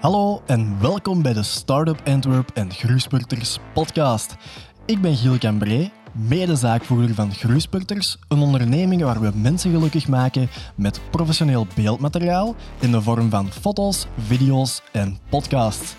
[0.00, 4.36] Hallo en welkom bij de Startup Antwerp en Groeispurters podcast.
[4.86, 11.00] Ik ben Giel Cambré, mede-zaakvoerder van Groeispurters, een onderneming waar we mensen gelukkig maken met
[11.10, 15.94] professioneel beeldmateriaal in de vorm van foto's, video's en podcasts.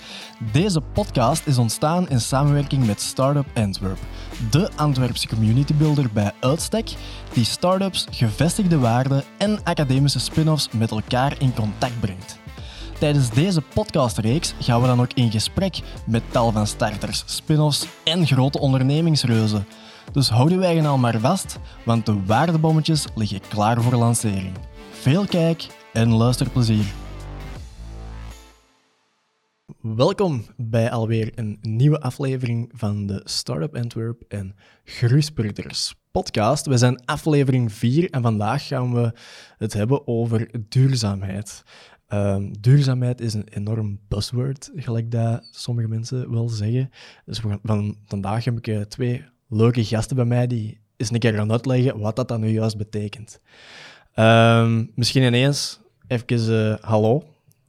[0.52, 4.00] Deze podcast is ontstaan in samenwerking met Startup Antwerp,
[4.52, 6.94] de Antwerpse community builder bij uitstek,
[7.34, 12.41] die startups, gevestigde waarden en academische spin-offs met elkaar in contact brengt.
[13.02, 18.28] Tijdens deze podcastreeks gaan we dan ook in gesprek met tal van starters, spin-offs en
[18.28, 19.66] grote ondernemingsreuzen.
[20.12, 24.52] Dus hou je eigen al maar vast, want de waardebommetjes liggen klaar voor lancering.
[24.92, 26.86] Veel kijk en luisterplezier.
[29.82, 36.66] Welkom bij alweer een nieuwe aflevering van de Startup Antwerp en Groeispurters podcast.
[36.66, 39.14] We zijn aflevering 4 en vandaag gaan we
[39.58, 41.64] het hebben over duurzaamheid.
[42.14, 46.90] Um, duurzaamheid is een enorm buzzword, gelijk dat sommige mensen wel zeggen.
[47.26, 51.34] Dus van, vandaag heb ik uh, twee leuke gasten bij mij die eens een keer
[51.34, 53.40] gaan uitleggen wat dat dan nu juist betekent.
[54.16, 57.24] Um, misschien ineens even uh, hallo.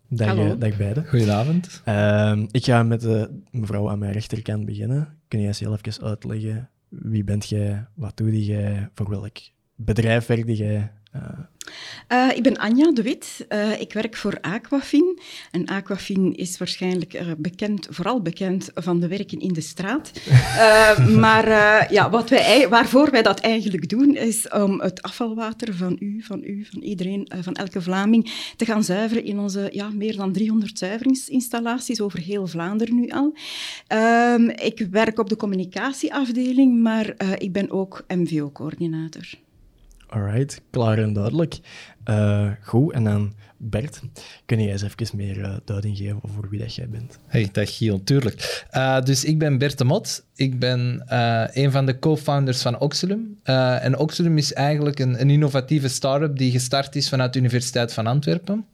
[0.09, 0.59] Dag, hallo.
[0.59, 1.07] dag beiden.
[1.07, 1.83] Goedenavond.
[1.89, 5.19] Um, ik ga met de mevrouw aan mijn rechterkant beginnen.
[5.29, 9.37] Kun jij zelf even uitleggen wie bent jij, wat doe jij, voor welk
[9.75, 10.93] bedrijf werk jij?
[11.17, 11.23] Uh,
[12.13, 13.47] uh, ik ben Anja de Wit.
[13.49, 15.19] Uh, ik werk voor Aquafin.
[15.51, 20.13] En Aquafin is waarschijnlijk uh, bekend, vooral bekend van de werken in de straat.
[21.25, 21.49] maar
[21.93, 26.43] ja, wat wij, waarvoor wij dat eigenlijk doen, is om het afvalwater van u, van
[26.45, 30.79] u, van iedereen, van elke Vlaming, te gaan zuiveren in onze ja, meer dan 300
[30.79, 33.37] zuiveringsinstallaties over heel Vlaanderen nu al.
[33.87, 39.29] Ehm, ik werk op de communicatieafdeling, maar ik ben ook MVO-coördinator.
[40.15, 41.59] Alright, klaar en duidelijk.
[42.11, 44.01] Uh, goed, en dan Bert,
[44.47, 47.19] kun je eens even meer uh, duiding geven over wie dat jij bent?
[47.27, 48.67] Hey, dag Giel, tuurlijk.
[48.73, 50.25] Uh, dus ik ben Bert de Mot.
[50.35, 51.03] Ik ben
[51.53, 53.39] een van de co-founders van Oxylum.
[53.43, 58.07] en Oxylum is eigenlijk een, een innovatieve start-up die gestart is vanuit de Universiteit van
[58.07, 58.67] Antwerpen.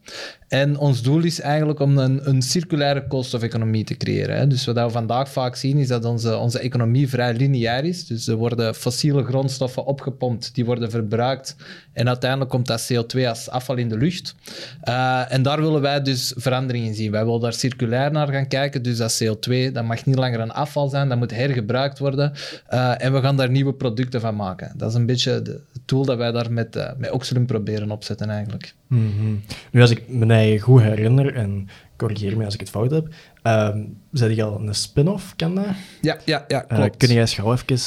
[0.47, 4.37] En ons doel is eigenlijk om een, een circulaire koolstofeconomie te creëren.
[4.37, 4.47] Hè.
[4.47, 8.07] Dus wat we vandaag vaak zien is dat onze, onze economie vrij lineair is.
[8.07, 11.55] Dus er worden fossiele grondstoffen opgepompt, die worden verbruikt
[11.93, 14.35] en uiteindelijk komt dat CO2 als afval in de lucht.
[14.83, 17.11] Uh, en daar willen wij dus verandering in zien.
[17.11, 18.83] Wij willen daar circulair naar gaan kijken.
[18.83, 22.33] Dus dat CO2 dat mag niet langer een afval zijn, dat moet hergebruikt worden.
[22.73, 24.73] Uh, en we gaan daar nieuwe producten van maken.
[24.77, 28.29] Dat is een beetje de tool dat wij daar met, uh, met Oxylum proberen opzetten
[28.29, 28.73] eigenlijk.
[28.87, 29.41] Mm -hmm.
[29.71, 33.07] Nu, als ik me eigen goed herinner, en corrigeer me als ik het fout heb,
[33.43, 33.75] uh,
[34.11, 35.65] zet je al een spin-off, kan dat?
[36.01, 36.97] Ja, ja, ja klopt.
[36.97, 37.77] kun jij gauw even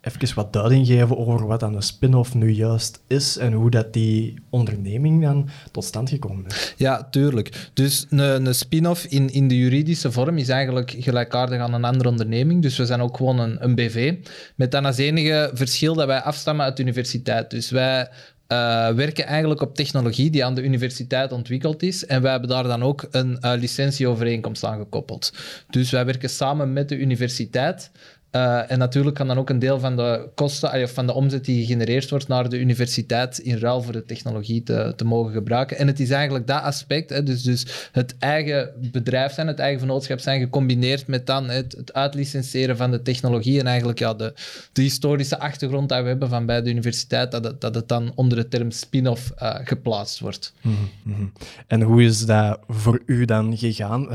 [0.00, 4.34] even wat duiding geven over wat een spin-off nu juist is en hoe dat die
[4.50, 6.74] onderneming dan tot stand gekomen is?
[6.76, 7.70] Ja, tuurlijk.
[7.72, 12.08] Dus een, een spin-off in, in de juridische vorm is eigenlijk gelijkaardig aan een andere
[12.08, 12.62] onderneming.
[12.62, 14.14] Dus we zijn ook gewoon een, een BV.
[14.54, 17.50] Met dan als enige verschil dat wij afstammen uit de universiteit.
[17.50, 18.08] Dus wij
[18.48, 22.06] uh, werken eigenlijk op technologie die aan de universiteit ontwikkeld is.
[22.06, 25.32] En wij hebben daar dan ook een uh, licentieovereenkomst aan gekoppeld.
[25.70, 27.90] Dus wij werken samen met de universiteit.
[28.32, 31.44] Uh, en natuurlijk kan dan ook een deel van de kosten, of van de omzet
[31.44, 35.78] die gegenereerd wordt naar de universiteit in ruil voor de technologie te, te mogen gebruiken.
[35.78, 39.78] En het is eigenlijk dat aspect, hè, dus, dus het eigen bedrijf zijn, het eigen
[39.78, 44.34] vennootschap zijn, gecombineerd met dan het, het uitlicenseren van de technologie en eigenlijk ja, de,
[44.72, 48.12] de historische achtergrond die we hebben van bij de universiteit, dat het, dat het dan
[48.14, 50.52] onder de term spin-off uh, geplaatst wordt.
[50.60, 51.32] Mm -hmm.
[51.66, 54.08] En hoe is dat voor u dan gegaan?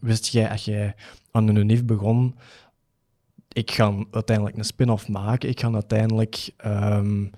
[0.00, 0.94] Wist jij, als jij
[1.30, 2.34] aan de UNIF begon,
[3.58, 5.48] ik ga uiteindelijk een spin-off maken.
[5.48, 7.30] Ik ga uiteindelijk um,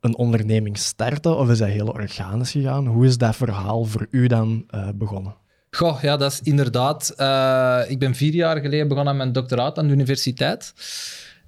[0.00, 1.36] een onderneming starten.
[1.36, 2.86] Of is dat heel organisch gegaan?
[2.86, 5.34] Hoe is dat verhaal voor u dan uh, begonnen?
[5.70, 7.14] Goh, ja, dat is inderdaad.
[7.16, 10.72] Uh, ik ben vier jaar geleden begonnen aan mijn doctoraat aan de universiteit.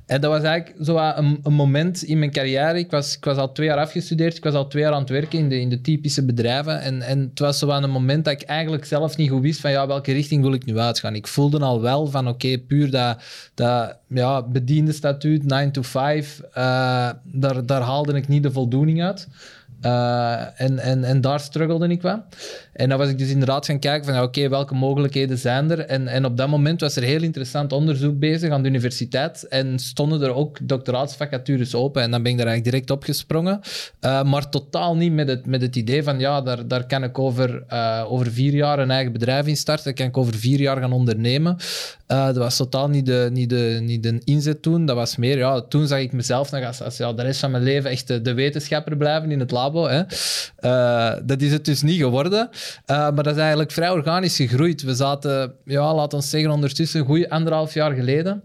[0.09, 2.79] En dat was eigenlijk zo een, een, moment in mijn carrière.
[2.79, 4.37] Ik was, ik was al twee jaar afgestudeerd.
[4.37, 6.81] Ik was al twee jaar aan het werken in de, in de typische bedrijven.
[6.81, 9.71] En, en het was zo een moment dat ik eigenlijk zelf niet goed wist van
[9.71, 11.15] ja, welke richting wil ik nu uitgaan.
[11.15, 13.23] Ik voelde al wel van oké, puur dat,
[13.55, 18.53] dat ja, bediende statuut, 9 to 5, uh, eh, daar, daar haalde ik niet de
[18.53, 19.29] voldoening uit.
[19.83, 22.23] Uh, en, en, en daar struggelde ik wel.
[22.73, 25.81] En dan was ik dus inderdaad gaan kijken van, oké, welke mogelijkheden zijn er?
[25.81, 29.79] En, en op dat moment was er heel interessant onderzoek bezig aan de universiteit en
[29.79, 32.03] stonden er ook doctoraatsvacatures open.
[32.03, 33.61] En dan ben ik daar eigenlijk direct opgesprongen.
[34.01, 37.19] Uh, maar totaal niet met het, met het idee van, ja, daar, daar kan ik
[37.19, 39.95] over, uh, over vier jaar een eigen bedrijf in starten.
[39.95, 41.57] Kan ik over vier jaar gaan ondernemen.
[42.09, 44.87] Dat was totaal niet de, niet, de, niet de inzet toen.
[44.87, 47.51] Dat was meer, ja, toen zag ik mezelf nog als, als ja, de rest van
[47.51, 49.89] mijn leven echt de, wetenschapper blijven in het lab labo.
[49.89, 50.03] Hè.
[50.61, 52.49] Uh, dat is het dus niet geworden.
[52.51, 54.83] Uh, maar dat is eigenlijk vrij organisch gegroeid.
[54.83, 58.43] We zaten, ja, laten we zeggen, ondertussen een goede anderhalf jaar geleden.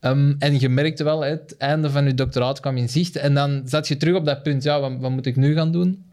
[0.00, 3.16] Um, en je merkte wel, het einde van je doctoraat kwam in zicht.
[3.16, 5.72] En dan zat je terug op dat punt, ja, wat, wat moet ik nu gaan
[5.72, 6.04] doen?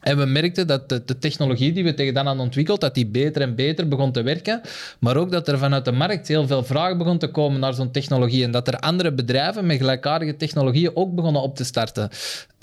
[0.00, 3.06] En we merkten dat de, de, technologie die we tegen dan hadden ontwikkeld, dat die
[3.06, 4.60] beter en beter begon te werken.
[4.98, 7.90] Maar ook dat er vanuit de markt heel veel vraag begon te komen naar zo'n
[7.90, 8.44] technologie.
[8.44, 12.10] En dat er andere bedrijven met gelijkaardige technologieën ook begonnen op te starten.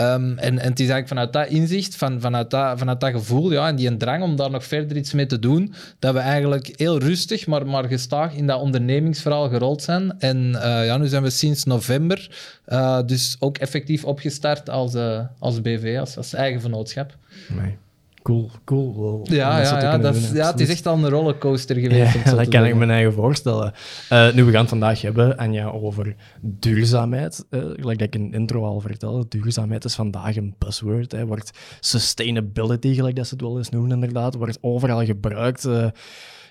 [0.01, 3.51] Um, en, en het is eigenlijk vanuit dat inzicht, van, vanuit, dat, vanuit dat gevoel
[3.51, 6.73] ja, en die drang om daar nog verder iets mee te doen, dat we eigenlijk
[6.75, 10.19] heel rustig, maar, maar gestaag in dat ondernemingsverhaal gerold zijn.
[10.19, 12.29] En uh, ja, nu zijn we sinds november
[12.67, 17.15] uh, dus ook effectief opgestart als, uh, als BV, als, als eigen vennootschap.
[17.47, 17.77] Nee.
[18.27, 19.21] Cool, cool.
[19.23, 22.13] ja, ja, ja, dat is, ja, het is echt al een rollercoaster geweest.
[22.13, 23.73] Ja, dat kan ik me eigen voorstellen.
[24.11, 27.45] Uh, nu, we gaan het vandaag hebben, Anja, over duurzaamheid.
[27.49, 31.11] Uh, gelijk dat ik in de intro al vertelde, duurzaamheid is vandaag een buzzword.
[31.11, 31.25] Hè.
[31.25, 35.65] Wordt sustainability, gelijk dat ze het wel eens noemen inderdaad, wordt overal gebruikt.
[35.65, 35.87] Uh,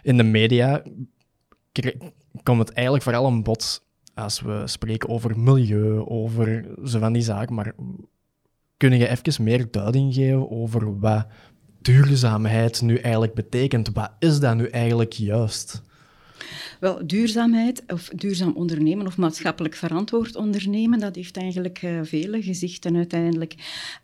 [0.03, 0.83] in de media
[2.43, 3.83] komt het eigenlijk vooral een bod
[4.15, 7.73] als we spreken over milieu, over zo van die zaken, maar
[8.77, 11.27] kun je even meer duiding geven over wat
[11.83, 13.91] duurzaamheid nu eigenlijk betekent?
[13.93, 15.83] Wat is dat nu eigenlijk juist?
[16.81, 22.97] Wel, duurzaamheid of duurzaam ondernemen of maatschappelijk verantwoord ondernemen, dat heeft eigenlijk uh, vele gezichten
[22.97, 23.55] uiteindelijk.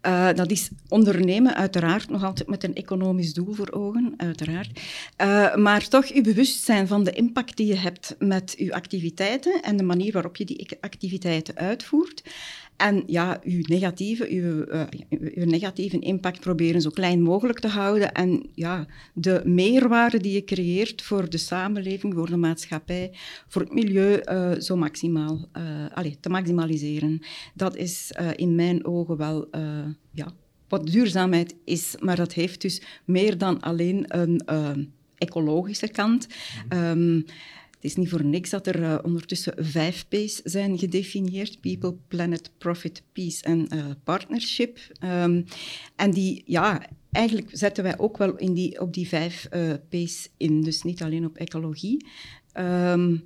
[0.06, 4.80] Uh, dat is ondernemen uiteraard nog altijd met een economisch doel voor ogen, uiteraard.
[5.22, 9.76] Uh, maar toch je bewustzijn van de impact die je hebt met je activiteiten en
[9.76, 12.22] de manier waarop je die activiteiten uitvoert.
[12.76, 14.82] En ja, uw negatieve, uw, uh,
[15.34, 18.12] uw negatieve impact proberen zo klein mogelijk te houden.
[18.12, 23.10] En ja, de meerwaarde die je creëert voor de samenleving, voor de maatschappij,
[23.48, 25.62] voor het milieu, uh, zo maximaal uh,
[25.94, 27.20] allez, te maximaliseren.
[27.54, 29.48] Dat is in mijn ogen wel
[30.12, 30.32] ja,
[30.69, 31.94] wat duurzaamheid is.
[32.00, 34.42] Maar dat heeft dus meer dan alleen een
[35.19, 36.26] ecologische kant.
[36.69, 37.24] Um,
[37.82, 42.50] het is niet voor niks dat er uh, ondertussen vijf P's zijn gedefinieerd: People, Planet,
[42.58, 44.79] Profit, Peace en uh, Partnership.
[45.05, 45.44] Um,
[45.96, 50.29] en die, ja, eigenlijk zetten wij ook wel in die, op die vijf uh, P's
[50.37, 52.06] in, dus niet alleen op ecologie.
[52.58, 53.23] Um,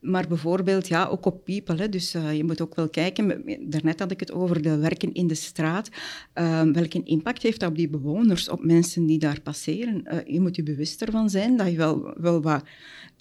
[0.00, 1.76] maar bijvoorbeeld ja, ook op people.
[1.76, 1.88] Hè.
[1.88, 3.42] Dus je moet ook wel kijken.
[3.70, 5.88] Daarnet had ik het over de werken in de straat.
[6.34, 10.22] Uh, welke impact heeft dat op die bewoners, op mensen die daar passeren?
[10.26, 12.64] Je moet je bewust ervan zijn dat je wel, wel wat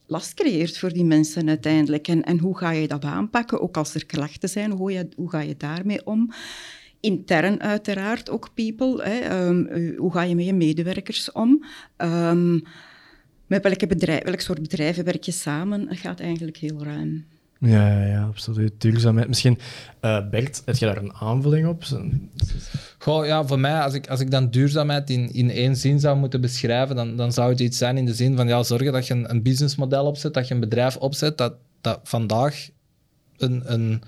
[0.07, 2.07] last creëert voor die mensen uiteindelijk.
[2.07, 3.61] En, en hoe ga je dat aanpakken?
[3.61, 6.31] Ook als er klachten zijn, hoe, je, hoe ga je daarmee om?
[6.99, 9.03] Intern uiteraard ook people.
[9.03, 9.45] Hè.
[9.47, 11.65] Um, hoe ga je met je medewerkers om?
[11.97, 12.63] Um,
[13.47, 15.87] met welke bedrijf, welk soort bedrijven werk je samen?
[15.87, 17.25] Dat gaat eigenlijk heel ruim.
[17.59, 18.81] Ja, ja, absoluut.
[18.81, 19.27] Duurzaamheid.
[19.27, 19.59] Misschien,
[20.01, 21.83] uh, Bert, heb je daar een aanvulling op?
[22.97, 26.17] Goh, ja, voor mij, als ik, als ik dan duurzaamheid in, in één zin zou
[26.17, 29.07] moeten beschrijven, dan, dan zou het iets zijn in de zin van ja, zorgen dat
[29.07, 32.69] je een, een businessmodel opzet, dat je een bedrijf opzet dat, dat vandaag
[33.37, 34.01] een, een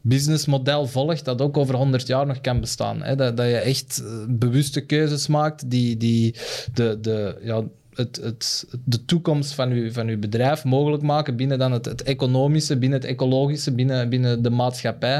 [0.00, 3.02] businessmodel volgt dat ook over 100 jaar nog kan bestaan.
[3.02, 3.16] Hè?
[3.16, 6.34] Dat, dat je echt eh, bewuste keuzes maakt die, die
[6.74, 7.62] de, de, ja,
[7.94, 12.02] het, het, de toekomst van uw, van uw bedrijf mogelijk maken binnen dan het, het
[12.02, 15.18] economische, binnen het ecologische, binnen, binnen de maatschappij.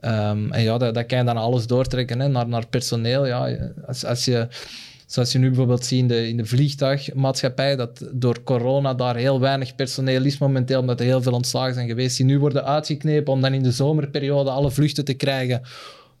[0.00, 3.26] Um, en ja, dat, dat kan je dan alles doortrekken hè, naar, naar personeel.
[3.26, 3.56] Ja.
[3.86, 4.48] Als, als je,
[5.06, 9.40] zoals je nu bijvoorbeeld ziet in de, in de vliegtuigmaatschappij, dat door corona daar heel
[9.40, 13.32] weinig personeel is momenteel, omdat er heel veel ontslagen zijn geweest, die nu worden uitgeknepen
[13.32, 15.62] om dan in de zomerperiode alle vluchten te krijgen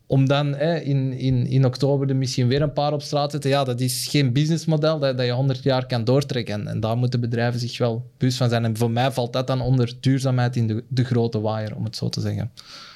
[0.06, 3.50] om dan in, in, in oktober er misschien weer een paar op straat te zetten,
[3.50, 6.54] ja, dat is geen businessmodel dat, dat je 100 jaar kan doortrekken.
[6.54, 8.64] En, en, daar moeten bedrijven zich wel bewust van zijn.
[8.64, 11.96] En voor mij valt dat dan onder duurzaamheid in de, de grote waaier, om het
[11.96, 12.52] zo te zeggen.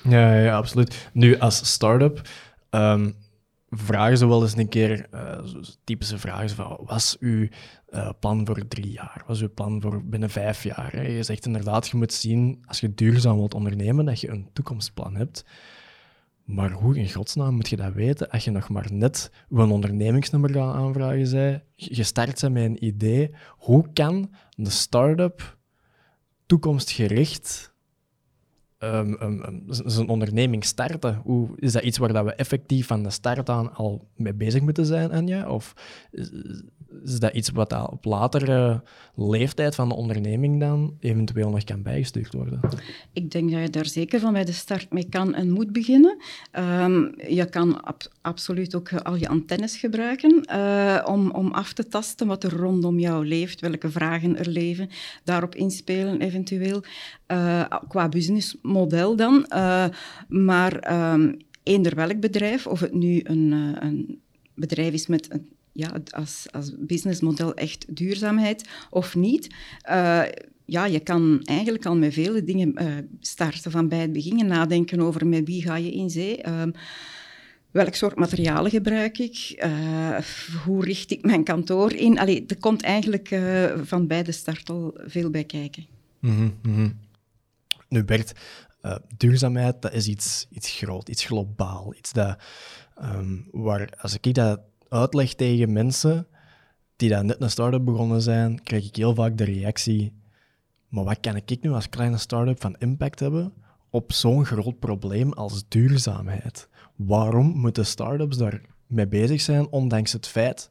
[0.08, 1.08] Ja, ja absoluut.
[1.12, 2.28] Nu, als start-up
[2.70, 3.14] um,
[3.70, 5.38] vragen ze wel eens een keer uh,
[5.84, 7.48] typische vragen van, wat is uw
[7.90, 9.22] uh, plan voor drie jaar?
[9.26, 11.10] Wat is uw plan voor binnen vijf jaar?
[11.10, 15.16] Je zegt inderdaad, je moet zien, als je duurzaam wilt ondernemen, dat je een toekomstplan
[15.16, 15.44] hebt.
[16.50, 20.50] Maar hoe in godsnaam moet je dat weten als je nog maar net een ondernemingsnummer
[20.50, 23.34] gaat aanvragen zij, je start met een idee.
[23.48, 25.58] Hoe kan de start-up
[26.46, 27.69] toekomstgericht
[28.82, 31.20] um, zijn onderneming starten?
[31.24, 34.60] Hoe, is dat iets waar dat we effectief van de start aan al mee bezig
[34.60, 35.50] moeten zijn, Anja?
[35.50, 35.74] Of
[37.04, 38.82] is dat iets wat op latere
[39.14, 42.60] leeftijd van de onderneming dan eventueel nog kan bijgestuurd worden?
[43.12, 46.16] Ik denk dat je daar zeker van bij de start mee kan en moet beginnen.
[47.28, 47.80] Je kan
[48.20, 52.98] absoluut ook al je antennes gebruiken uh, om, om af te tasten wat er rondom
[52.98, 54.88] jou leeft, welke vragen er leven,
[55.24, 56.82] daarop inspelen eventueel,
[57.28, 58.08] uh, qua
[58.72, 59.46] businessmodel dan.
[59.54, 59.86] Uh,
[60.28, 61.12] maar...
[61.12, 64.20] Um, eender welk bedrijf, of het nu een, eh, een
[64.54, 69.54] bedrijf is met een, ja, als, als businessmodel echt duurzaamheid of niet.
[69.90, 70.22] Uh,
[70.64, 72.74] ja, je kan eigenlijk al met vele dingen
[73.20, 73.70] starten.
[73.70, 76.48] Van bij het begin nadenken over met wie ga je in zee.
[76.48, 76.72] Um,
[77.70, 79.66] welk soort materialen gebruik ik?
[80.64, 82.18] Hoe richt ik mijn kantoor in?
[82.18, 83.40] Allee, er komt eigenlijk
[83.82, 85.86] van bij de start al veel bij kijken.
[86.20, 86.54] Mm.
[87.90, 88.32] Nu Bert,
[88.82, 91.94] uh, duurzaamheid dat is iets, iets groot, iets globaal.
[91.94, 92.38] Iets dat,
[93.02, 96.26] um, waar, als ik dat uitleg tegen mensen
[96.96, 100.20] die dat net een start-up begonnen zijn, krijg ik heel vaak de reactie
[100.90, 103.52] maar wat kan ik nu als kleine start-up van impact hebben
[103.90, 106.68] op zo'n groot probleem als duurzaamheid?
[106.96, 110.70] Waarom moeten start-ups daar mee bezig zijn, ondanks het feit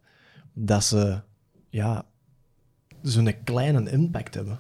[0.54, 1.22] dat ze
[1.70, 2.06] ja,
[3.02, 4.60] zo'n kleine impact hebben?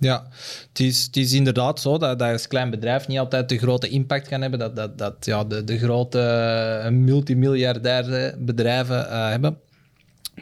[0.00, 0.26] Ja,
[0.68, 3.88] het is, het is inderdaad zo dat, dat als klein bedrijf niet altijd de grote
[3.88, 9.58] impact kan hebben dat, dat, dat ja, de, de grote multimiljardaire bedrijven uh, hebben.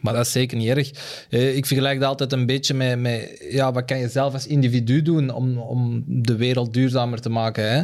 [0.02, 0.90] Maar dat is zeker niet erg.
[1.30, 4.46] Eh, ik vergelijk dat altijd een beetje met, met ja, wat kan je zelf als
[4.46, 7.70] individu doen om, om de wereld duurzamer te maken.
[7.70, 7.82] Hè?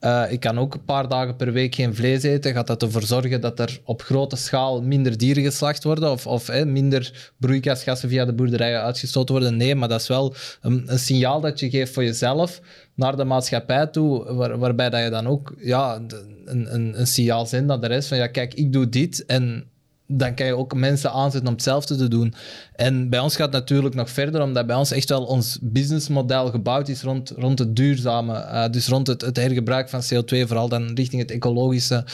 [0.00, 2.52] Uh, ik kan ook een paar dagen per week geen vlees eten.
[2.52, 6.46] Gaat dat ervoor zorgen dat er op grote schaal minder dieren geslacht worden of, of
[6.46, 9.56] hè, minder broeikasgassen via de boerderijen uitgestoten worden?
[9.56, 12.60] Nee, maar dat is wel een, een signaal dat je geeft voor jezelf
[12.94, 16.00] naar de maatschappij toe, waar, waarbij dat je dan ook ja,
[16.44, 19.71] een, een, een signaal zendt naar de rest van ja, kijk, ik doe dit en
[20.06, 22.34] dan kan je ook mensen aanzetten om hetzelfde te doen.
[22.74, 26.50] En bij ons gaat het natuurlijk nog verder, omdat bij ons echt wel ons businessmodel
[26.50, 28.34] gebouwd is rond, rond het duurzame.
[28.34, 32.04] Uh, dus rond het, het hergebruik van CO2, vooral dan richting het ecologische.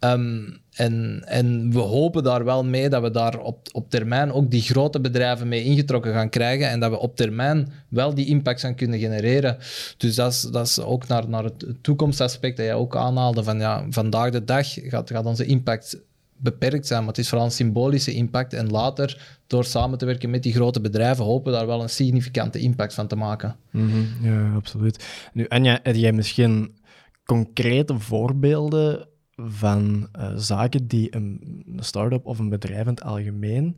[0.00, 4.50] Um, en, en we hopen daar wel mee dat we daar op, op termijn ook
[4.50, 8.60] die grote bedrijven mee ingetrokken gaan krijgen en dat we op termijn wel die impact
[8.60, 9.56] gaan kunnen genereren.
[9.96, 13.58] Dus dat is, dat is ook naar, naar het toekomstaspect dat jij ook aanhaalde van
[13.58, 16.00] ja, vandaag de dag gaat, gaat onze impact
[16.36, 18.52] beperkt zijn, maar het is vooral een symbolische impact.
[18.52, 21.90] En later, door samen te werken met die grote bedrijven, hopen we daar wel een
[21.90, 23.56] significante impact van te maken.
[23.70, 24.08] -hmm.
[24.20, 25.28] Ja, absoluut.
[25.32, 26.76] Nu, Anja, heb jij misschien
[27.24, 33.76] concrete voorbeelden van uh, zaken die een, start-up of een bedrijf in het algemeen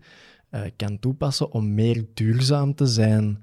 [0.50, 3.42] uh, kan toepassen om meer duurzaam te zijn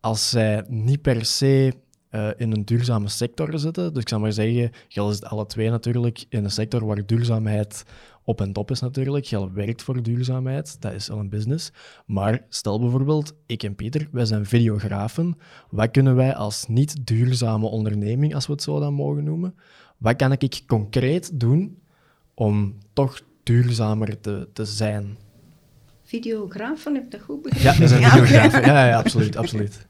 [0.00, 1.72] als zij niet per se
[2.10, 3.92] uh, in een duurzame sector zitten.
[3.92, 7.84] Dus ik zou maar zeggen, is het alle twee natuurlijk in een sector waar duurzaamheid
[8.26, 9.26] op en top is natuurlijk.
[9.26, 11.72] Gel werkt voor duurzaamheid, dat is al een business.
[12.06, 15.38] Maar stel bijvoorbeeld, ik en Pieter, wij zijn videografen.
[15.70, 19.54] Wat kunnen wij als niet duurzame onderneming, als we het zo dan mogen noemen,
[19.96, 21.78] wat kan ik concreet doen
[22.34, 25.16] om toch duurzamer te, te zijn?
[26.04, 27.72] Videografen, heb ik dat goed begrepen?
[27.72, 28.60] Ja, we zijn videografen.
[28.60, 29.36] Ja, ja, absoluut.
[29.42, 29.86] absoluut.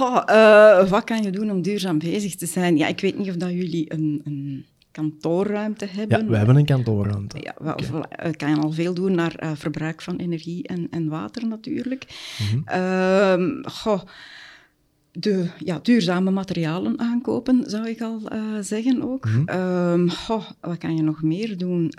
[0.00, 2.76] Oh, uh, wat kan je doen om duurzaam bezig te zijn?
[2.76, 4.66] Ja, ik weet niet of dat jullie een, een
[4.98, 6.18] kantoorruimte hebben.
[6.18, 7.38] Ja, we hebben een kantoorruimte.
[7.40, 8.30] Ja, wel, okay.
[8.32, 12.06] kan je al veel doen naar uh, verbruik van energie en, en water natuurlijk.
[12.38, 12.78] Mm -hmm.
[12.80, 14.02] uh, goh,
[15.12, 19.28] de ja, duurzame materialen aankopen, zou ik al uh, zeggen ook.
[19.28, 20.10] Mm -hmm.
[20.10, 21.92] goh, wat kan je nog meer doen?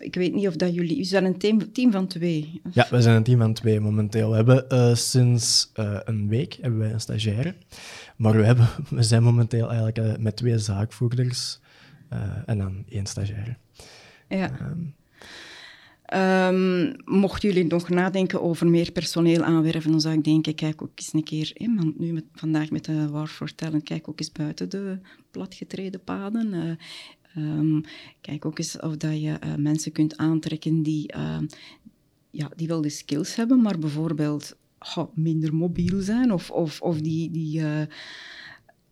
[0.00, 0.98] Ik weet niet of dat jullie...
[0.98, 2.60] U zijn een team, team van twee.
[2.72, 4.30] Ja, we zijn een team van twee momenteel.
[4.30, 7.54] We hebben uh, sinds uh, een week hebben wij een stagiaire.
[8.16, 11.60] Maar we, hebben, we zijn momenteel eigenlijk uh, met twee zaakvoerders
[12.46, 13.56] en dan één stagiaire.
[14.28, 14.50] Ja.
[14.60, 14.94] Um,
[16.14, 20.90] Um, mochten jullie nog nadenken over meer personeel aanwerven, dan zou ik denken, kijk ook
[20.94, 24.20] eens een keer, hè, want nu met, vandaag met de War for Talent, kijk ook
[24.20, 24.98] eens buiten de
[25.30, 26.54] platgetreden paden.
[26.54, 26.72] Uh,
[27.36, 27.80] Um,
[28.20, 31.38] kijk ook eens of dat je uh, mensen kunt aantrekken die, uh,
[32.30, 34.56] ja, die wel de skills hebben, maar bijvoorbeeld
[34.96, 37.82] oh, minder mobiel zijn of, of, of die, die uh,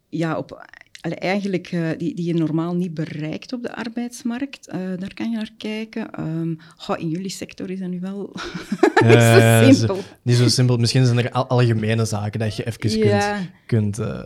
[0.08, 0.66] ja, op,
[1.00, 4.66] eigenlijk die, die je normaal niet bereikt op de arbeidsmarkt.
[4.70, 6.20] daar kan je naar kijken.
[6.20, 8.34] Um, oh, in jullie sector is dat nu wel
[9.04, 10.02] ja, zo simpel.
[10.22, 10.76] Niet zo simpel.
[10.76, 13.40] Misschien zijn er algemene zaken dat je even ja.
[13.66, 13.96] kunt...
[13.96, 14.20] kunt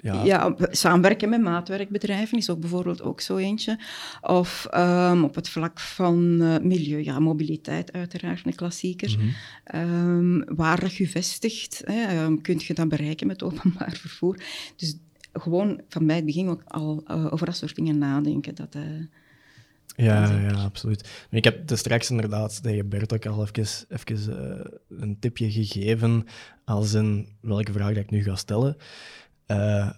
[0.00, 0.24] ja.
[0.24, 3.78] ja, samenwerken met maatwerkbedrijven is ook bijvoorbeeld ook zo eentje.
[4.20, 9.16] Of um, op het vlak van uh, milieu, ja, mobiliteit uiteraard, een klassieker.
[9.18, 9.32] Mm
[9.64, 9.80] -hmm.
[9.80, 14.40] um, waar je vestigt, hè, um, kun je dat bereiken met openbaar vervoer.
[14.76, 14.96] Dus
[15.32, 18.54] gewoon van bij het begin ook al uh, over dat soort dingen nadenken.
[18.54, 18.82] Dat, uh,
[19.96, 21.26] ja, ja, absoluut.
[21.30, 24.40] Ik heb dus straks inderdaad tegen Bert ook al even, even
[24.90, 26.26] uh, een tipje gegeven
[26.64, 28.76] als in welke vraag dat ik nu ga stellen.
[29.50, 29.90] Uh,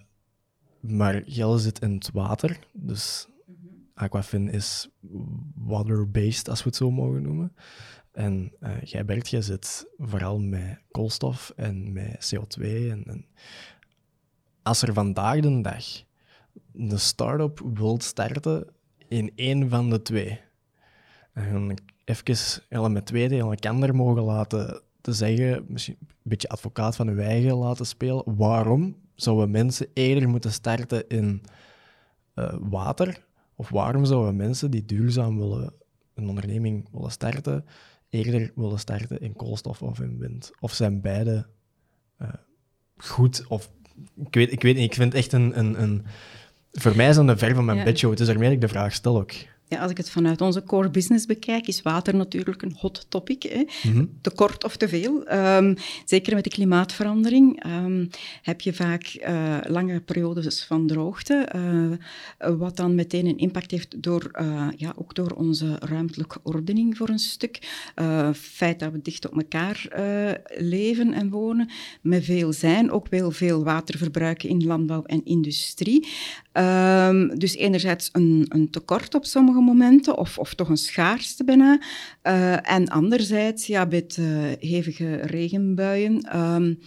[0.81, 3.29] maar gel zit in het water, dus
[3.95, 4.89] Aquafin is
[5.55, 7.53] water-based, als we het zo mogen noemen.
[8.13, 12.63] En uh, jij, Bert, jij zit vooral met koolstof en met CO2.
[12.63, 13.27] En, en,
[14.63, 15.85] als er vandaag de dag
[16.73, 18.67] een start-up wilt starten
[19.09, 20.41] in één van de twee.
[21.33, 26.97] En even hele met tweede en elkaar mogen laten te zeggen, misschien een beetje advocaat
[26.97, 28.37] van uw eigen laten spelen.
[28.37, 31.43] Waarom zouden mensen eerder moeten starten in
[32.35, 33.25] eh, water?
[33.55, 35.73] Of waarom zouden mensen die duurzaam willen
[36.15, 37.65] een onderneming willen starten,
[38.11, 40.51] eerder willen starten in koolstof of in wind?
[40.61, 41.47] Of zijn beide
[42.23, 42.29] uh,
[42.97, 43.47] goed?
[43.49, 43.71] Of,
[44.25, 46.05] ik, weet, ik weet niet, ik vind echt een, een, een...
[46.73, 47.85] Voor mij is dat een ver van mijn ja.
[47.85, 48.11] bedshow.
[48.11, 49.33] Het is ermee dat ik de vraag stel ook.
[49.71, 53.43] Ja, als ik het vanuit onze core business bekijk, is water natuurlijk een hot topic.
[53.43, 53.91] Hè?
[53.91, 55.33] Mm Te kort of te veel.
[55.33, 55.75] Um,
[56.05, 58.09] zeker met de klimaatverandering um,
[58.43, 64.03] heb je vaak uh, lange periodes van droogte, uh, wat dan meteen een impact heeft
[64.03, 67.59] door, uh, ja, ook door onze ruimtelijke ordening voor een stuk.
[67.95, 69.89] Het feit dat we dicht op elkaar
[70.59, 76.09] leven en wonen, met veel zijn, ook wel veel water verbruiken in landbouw en industrie.
[76.53, 81.81] Um, dus enerzijds een, een tekort op sommige momenten, of, of toch een schaarste bijna.
[82.23, 84.27] Uh, en anderzijds, ja, met uh,
[84.59, 86.37] hevige regenbuien.
[86.37, 86.79] Um,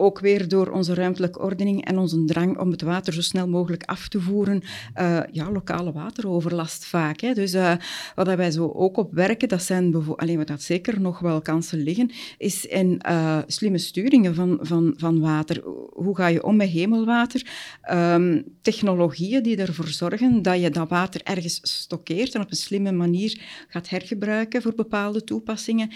[0.00, 3.82] ook weer door onze ruimtelijke ordening en onze drang om het water zo snel mogelijk
[3.84, 4.62] af te voeren,
[5.00, 7.20] uh, ja, lokale wateroverlast vaak.
[7.20, 7.34] Hè.
[7.34, 7.72] Dus uh,
[8.14, 11.82] wat wij zo ook op werken, dat zijn alleen wat dat zeker nog wel kansen
[11.82, 15.62] liggen, is in uh, slimme sturingen van, van, van water.
[15.92, 17.46] Hoe ga je om met hemelwater?
[17.92, 22.92] Um, technologieën die ervoor zorgen dat je dat water ergens stockeert en op een slimme
[22.92, 25.90] manier gaat hergebruiken voor bepaalde toepassingen.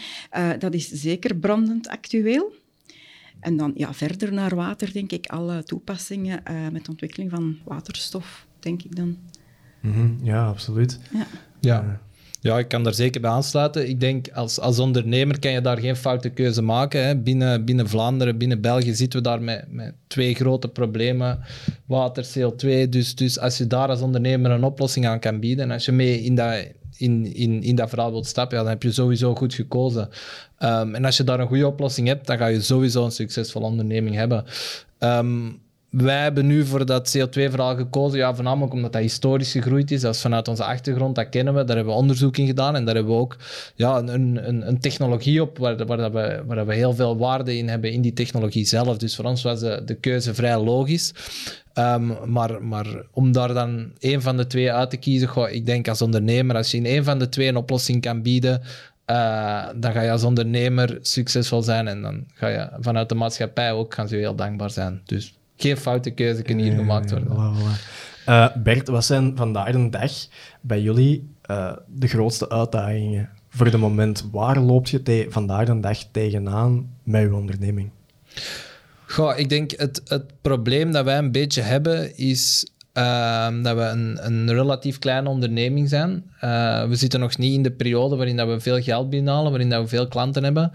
[0.59, 2.61] dat is zeker brandend actueel.
[3.43, 7.57] En dan ja, verder naar water, denk ik, alle toepassingen uh, met de ontwikkeling van
[7.65, 9.17] waterstof, denk ik dan.
[9.81, 11.01] Mm -hmm, ja, absoluut.
[11.13, 11.27] Ja.
[11.61, 12.01] ja.
[12.41, 13.89] Ja, ik kan daar zeker bij aansluiten.
[13.89, 17.07] Ik denk als, als ondernemer kan je daar geen foute keuze maken.
[17.07, 17.17] Hè.
[17.17, 21.39] Binnen, binnen Vlaanderen, binnen België zitten we daar met, met twee grote problemen:
[21.87, 22.89] water, CO2.
[22.89, 25.93] Dus, dus als je daar als ondernemer een oplossing aan kan bieden, en als je
[25.93, 26.67] mee in dat,
[27.03, 30.09] in, in, in dat verhaal wilt stappen, ja, dan heb je sowieso goed gekozen.
[30.59, 33.67] Um, en als je daar een goede oplossing hebt, dan ga je sowieso een succesvolle
[33.67, 34.45] onderneming hebben.
[34.99, 35.61] Um,
[35.93, 40.01] wij hebben nu voor dat CO2-verhaal gekozen, ja, voornamelijk omdat dat historisch gegroeid is.
[40.01, 41.65] Dat is vanuit onze achtergrond, dat kennen we.
[41.65, 43.37] Daar hebben we onderzoek in gedaan en daar hebben we ook
[43.75, 47.17] ja, een, een, een technologie op waar, waar, dat we, waar dat we heel veel
[47.17, 48.97] waarde in hebben in die technologie zelf.
[48.97, 51.13] Dus voor ons was de, de keuze vrij logisch.
[51.75, 55.67] Um, maar, maar om daar dan één van de twee uit te kiezen, goh, ik
[55.67, 58.61] denk als ondernemer, als je in één van de twee een oplossing kan bieden,
[59.07, 63.73] uh, dan ga je als ondernemer succesvol zijn en dan ga je vanuit de maatschappij
[63.73, 65.01] ook gaan ze heel dankbaar zijn.
[65.05, 67.29] Dus geen foute keuze kunnen hier gemaakt worden.
[67.29, 68.01] Voilà, voilà.
[68.29, 70.13] Uh, Bert, wat zijn vandaag de dag
[70.61, 74.29] bij jullie uh, de grootste uitdagingen voor de moment?
[74.33, 77.91] Waar loop je vandaag de dag tegenaan met je onderneming?
[79.07, 83.83] Goh, ik denk het, het probleem dat wij een beetje hebben is uh, dat we
[83.83, 86.25] een, een, relatief kleine onderneming zijn.
[86.45, 89.71] Uh, we zitten nog niet in de periode waarin dat we veel geld binnenhalen, waarin
[89.71, 90.71] dat we veel klanten hebben.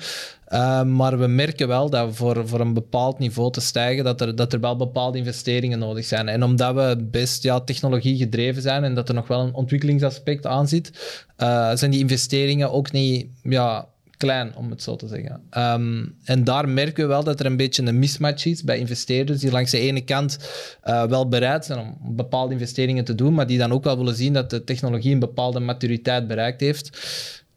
[0.49, 4.35] Uh, maar we merken wel dat voor, voor een bepaald niveau te stijgen, dat er,
[4.35, 6.27] dat er wel bepaalde investeringen nodig zijn.
[6.27, 10.45] En omdat we best ja, technologie gedreven zijn en dat er nog wel een ontwikkelingsaspect
[10.45, 10.91] aan zit,
[11.37, 15.41] uh, zijn die investeringen ook niet ja, klein, om het zo te zeggen.
[15.57, 19.39] Um, en daar merken we wel dat er een beetje een mismatch is bij investeerders
[19.39, 20.37] die langs de ene kant
[20.85, 24.15] uh, wel bereid zijn om bepaalde investeringen te doen, maar die dan ook wel willen
[24.15, 26.99] zien dat de technologie een bepaalde maturiteit bereikt heeft.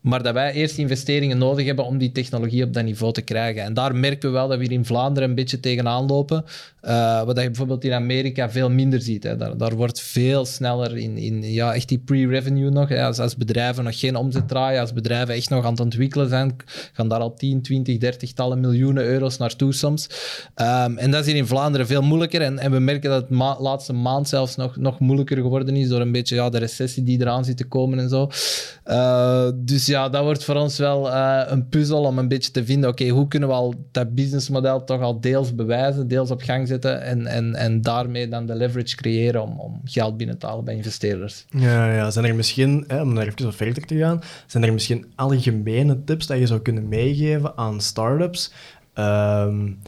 [0.01, 3.62] Maar dat wij eerst investeringen nodig hebben om die technologie op dat niveau te krijgen.
[3.62, 6.44] En daar merken we wel dat we hier in Vlaanderen een beetje tegenaan lopen.
[6.82, 9.22] Uh, wat je bijvoorbeeld in Amerika veel minder ziet.
[9.22, 9.36] Hè.
[9.36, 12.92] Daar, daar wordt veel sneller in, in ja, echt die pre-revenue nog.
[12.92, 16.56] Als, bedrijven nog geen omzet draaien, als bedrijven echt nog aan het ontwikkelen zijn,
[16.92, 20.08] gaan daar al 10, 20, 30 tallen miljoenen euro's naartoe soms.
[20.56, 22.40] Um, en dat is hier in Vlaanderen veel moeilijker.
[22.40, 25.88] En, en we merken dat het ma laatste maand zelfs nog, nog moeilijker geworden is
[25.88, 28.30] door een beetje ja, de recessie die eraan zit te komen en zo.
[28.86, 32.64] Uh, dus ja, dat wordt voor ons wel uh, een puzzel om een beetje te
[32.64, 36.68] vinden, oké, hoe kunnen we al dat businessmodel toch al deels bewijzen, deels op gang
[36.78, 40.74] en, en, en daarmee dan de leverage creëren om, om geld binnen te halen bij
[40.74, 41.44] investeerders.
[41.50, 42.11] Ja, ja.
[42.11, 46.26] zijn er misschien, hè, om daar even verder te gaan, zijn er misschien algemene tips
[46.26, 48.52] dat je zou kunnen meegeven aan startups
[48.94, 49.78] um,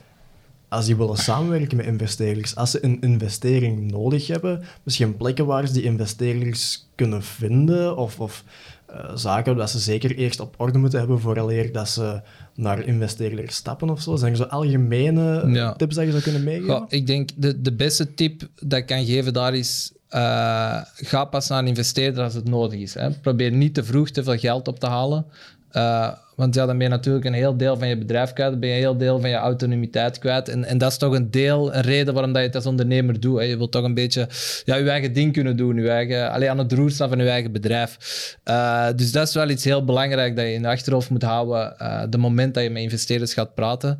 [0.72, 5.66] als die willen samenwerken met investeerders, als ze een investering nodig hebben, misschien plekken waar
[5.66, 8.44] ze die investeerders kunnen vinden of, of
[8.90, 12.20] uh, zaken dat ze zeker eerst op orde moeten hebben vooraleer dat ze
[12.54, 14.16] naar investeerders stappen of zo?
[14.16, 16.74] Zijn er zo algemene tips dat je zou kunnen meegeven?
[16.74, 21.24] Ja, ik denk de, de beste tip dat ik kan geven daar is uh, ga
[21.24, 22.94] pas naar een investeerder als het nodig is.
[22.94, 23.10] Hè.
[23.10, 25.24] Probeer niet te vroeg te veel geld op te halen.
[25.72, 28.60] Uh, want ja, dan ben je natuurlijk een heel deel van je bedrijf kwijt, dan
[28.60, 30.48] ben je een heel deel van je autonomiteit kwijt.
[30.48, 33.20] En, en dat is toch een deel, een reden waarom dat je het als ondernemer
[33.20, 33.42] doet.
[33.42, 34.28] Je wilt toch een beetje
[34.64, 37.28] ja, je eigen ding kunnen doen, je eigen, alleen aan het roer staan van je
[37.28, 38.36] eigen bedrijf.
[38.44, 41.74] Uh, dus dat is wel iets heel belangrijk dat je in je achterhoofd moet houden
[41.82, 43.98] uh, de moment dat je met investeerders gaat praten.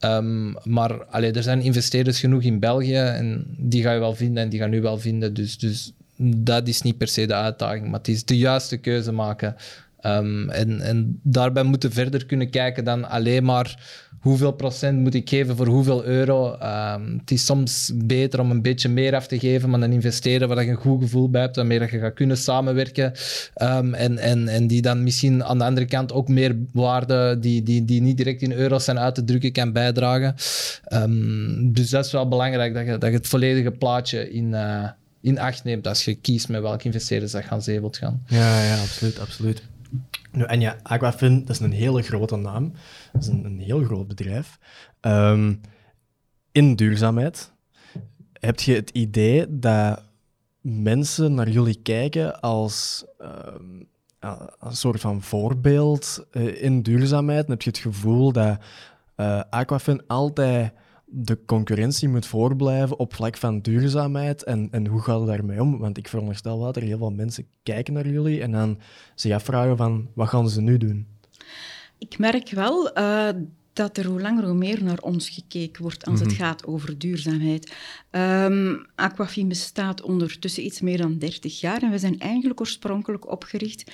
[0.00, 4.42] Um, maar allee, er zijn investeerders genoeg in België en die ga je wel vinden
[4.42, 5.34] en die gaan nu wel vinden.
[5.34, 9.12] Dus, dus dat is niet per se de uitdaging, maar het is de juiste keuze
[9.12, 9.56] maken.
[10.06, 13.78] Um, en, en daarbij moeten we verder kunnen kijken dan alleen maar
[14.20, 16.52] hoeveel procent moet ik geven voor hoeveel euro.
[16.52, 20.48] Um, het is soms beter om een beetje meer af te geven, maar dan investeren
[20.48, 23.12] waar je een goed gevoel bij hebt, waarmee je gaat kunnen samenwerken.
[23.62, 27.62] Um, en, en, en die dan misschien aan de andere kant ook meer waarde die,
[27.62, 30.34] die, die niet direct in euro's zijn uit te drukken kan bijdragen.
[31.72, 34.48] dus dat is wel belangrijk dat je, dat je het volledige plaatje in...
[34.48, 34.88] Uh,
[35.20, 38.22] in acht neemt als je kiest met welke investeerders dat gaan zee gaan.
[38.26, 39.62] Ja, ja, absoluut, absoluut.
[40.34, 42.72] Nu, en ja, Aquafin, dat is een hele grote naam.
[43.12, 44.58] Dat is een, een heel groot bedrijf.
[45.00, 45.60] Um,
[46.52, 47.52] in duurzaamheid,
[48.32, 50.02] heb je het idee dat
[50.60, 53.88] mensen naar jullie kijken als um,
[54.58, 57.48] een soort van voorbeeld uh, in duurzaamheid?
[57.48, 58.58] heb je het gevoel dat
[59.16, 60.72] uh, Aquafin altijd
[61.16, 64.42] de concurrentie moet voorblijven op vlak van duurzaamheid.
[64.42, 65.78] En, en hoe gaat het daarmee om?
[65.78, 68.78] Want ik veronderstel wel dat er heel veel mensen kijken naar jullie en dan
[69.14, 71.06] zich afvragen van wat gaan ze nu doen?
[71.98, 73.28] Ik merk wel uh,
[73.72, 76.38] dat er hoe langer hoe meer naar ons gekeken wordt als het mhm.
[76.38, 77.74] gaat over duurzaamheid.
[78.10, 83.90] Um, Aquafin bestaat ondertussen iets meer dan 30 jaar en we zijn eigenlijk oorspronkelijk opgericht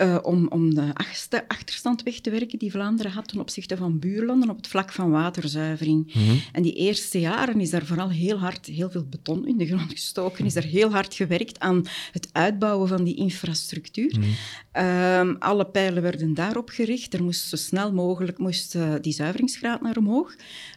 [0.00, 0.92] uh, om, om de
[1.48, 5.10] achterstand weg te werken die Vlaanderen had ten opzichte van buurlanden op het vlak van
[5.10, 6.14] waterzuivering.
[6.14, 6.36] Mhm.
[6.52, 9.90] En die eerste jaren is daar vooral heel hard, heel veel beton in de grond
[9.90, 14.16] gestoken, is er heel hard gewerkt aan het uitbouwen van die infrastructuur.
[14.18, 14.28] Mhm.
[14.72, 17.14] Ehm, alle pijlen werden daarop gericht.
[17.14, 20.34] Er moest zo snel mogelijk moest, uh, die zuiveringsgraad naar omhoog.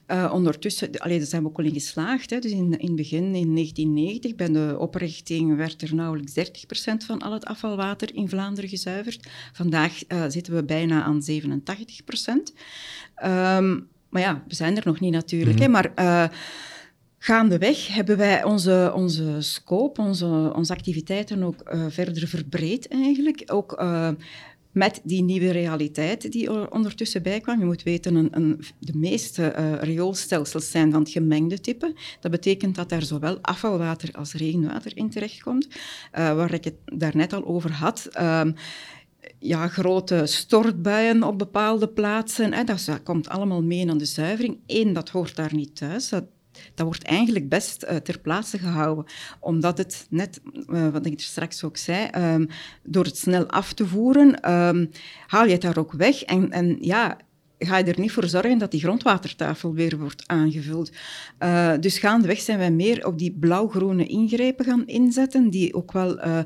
[0.08, 2.30] Uh, ondertussen, allee, daar zijn we ook al in geslaagd.
[2.30, 2.40] Hè.
[2.40, 6.42] Dus in, in het begin, in 1990, bij de oprichting, werd er nauwelijks 30%
[7.06, 9.28] van al het afvalwater in Vlaanderen gezuiverd.
[9.54, 11.34] Vandaag uh, zitten we bijna aan 87%.
[11.36, 12.44] Um,
[13.16, 15.60] ehm, maar ja, we zijn er nog niet natuurlijk.
[15.60, 15.72] hè, mhm.
[15.72, 16.38] maar uh,
[17.18, 23.44] gaandeweg hebben wij onze, onze scope, onze, onze activiteiten ook verder verbreed eigenlijk.
[23.46, 23.84] Ook
[24.74, 27.60] met die nieuwe realiteit die ondertussen bijkwam.
[27.60, 31.94] Je moet weten, een, een, de meeste uh, rioolstelsels zijn van het gemengde type.
[32.20, 35.68] Dat betekent dat daar zowel afvalwater als regenwater in terechtkomt.
[35.68, 35.76] Uh,
[36.12, 38.10] waar ik het daarnet al over had.
[38.20, 38.42] Uh,
[39.40, 42.66] ja, grote stortbuien op bepaalde plaatsen.
[42.66, 44.58] Dat, komt allemaal mee aan de zuivering.
[44.68, 46.12] Eén, dat hoort daar niet thuis.
[46.74, 49.06] Dat wordt eigenlijk best uh, ter plaatse gehouden.
[49.40, 52.48] Omdat het net, uh, wat ik er straks ook zei, um,
[52.84, 54.90] door het snel af te voeren, um,
[55.28, 56.24] haal je het daar ook weg.
[56.24, 57.18] En, en ja,
[57.66, 60.92] ga je er niet voor zorgen dat die grondwatertafel weer wordt aangevuld.
[61.40, 66.26] Uh, dus gaandeweg zijn wij meer op die blauw-groene ingrepen gaan inzetten, die ook wel...
[66.26, 66.40] Uh,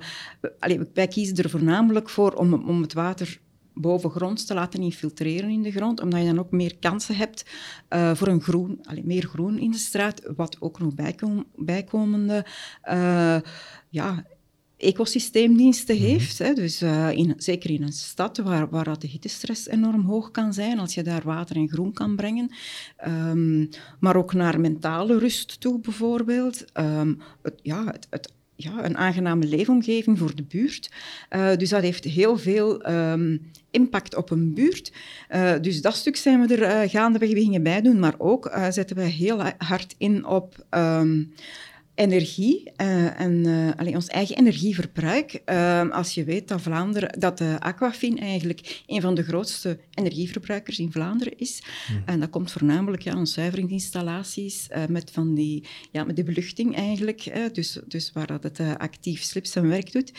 [0.59, 3.39] allez, wij kiezen er voornamelijk voor om, om het water
[3.81, 7.45] bovengronds te laten infiltreren in de grond, omdat je dan ook meer kansen hebt
[7.89, 12.45] uh, voor een groen, allez, meer groen in de straat, wat ook nog bijkom, bijkomende
[12.89, 13.37] uh,
[13.89, 14.25] ja,
[14.77, 16.05] ecosysteemdiensten mhm.
[16.05, 16.37] heeft.
[16.37, 16.53] Hè.
[16.53, 20.79] Dus uh, in, zeker in een stad waar, waar de hittestress enorm hoog kan zijn,
[20.79, 22.51] als je daar water en groen kan brengen.
[23.07, 26.65] Um, maar ook naar mentale rust toe bijvoorbeeld.
[26.73, 30.91] Um, het, ja, het, het ja, een aangename leefomgeving voor de buurt.
[31.35, 34.91] Uh, dus dat heeft heel veel um, impact op een buurt.
[35.35, 39.03] Uh, dus dat stuk zijn we er uh, gaandeweg bij doen, maar ook zetten we
[39.03, 41.33] heel hard in op um,
[41.97, 45.41] energie uh, en uh, allee, ons eigen energieverbruik.
[45.45, 50.79] Uh, als je weet dat Vlaanderen, dat de Aquafin eigenlijk een van de grootste energieverbruikers
[50.79, 51.63] in Vlaanderen is.
[51.87, 52.01] Hmm.
[52.05, 57.53] En dat komt voornamelijk ja, aan zuiveringsinstallaties met, van die, ja, met de beluchting eigenlijk.
[57.53, 60.11] dus, dus waar dat het actief slip zijn werk doet.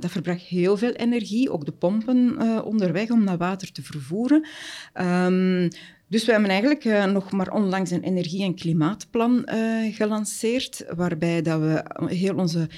[0.00, 4.46] dat verbruikt heel veel energie, ook de pompen onderweg om dat water te vervoeren.
[4.94, 5.68] Um,
[6.10, 11.42] dus we hebben eigenlijk uh, nog maar onlangs een energie- en klimaatplan uh, gelanceerd, waarbij
[11.42, 12.68] dat we heel onze,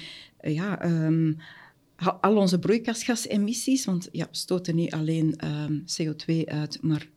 [0.40, 1.36] uh, ja, um,
[2.20, 7.08] al onze broeikasgasemissies, want ja, we stoten niet alleen um, CO2 uit, maar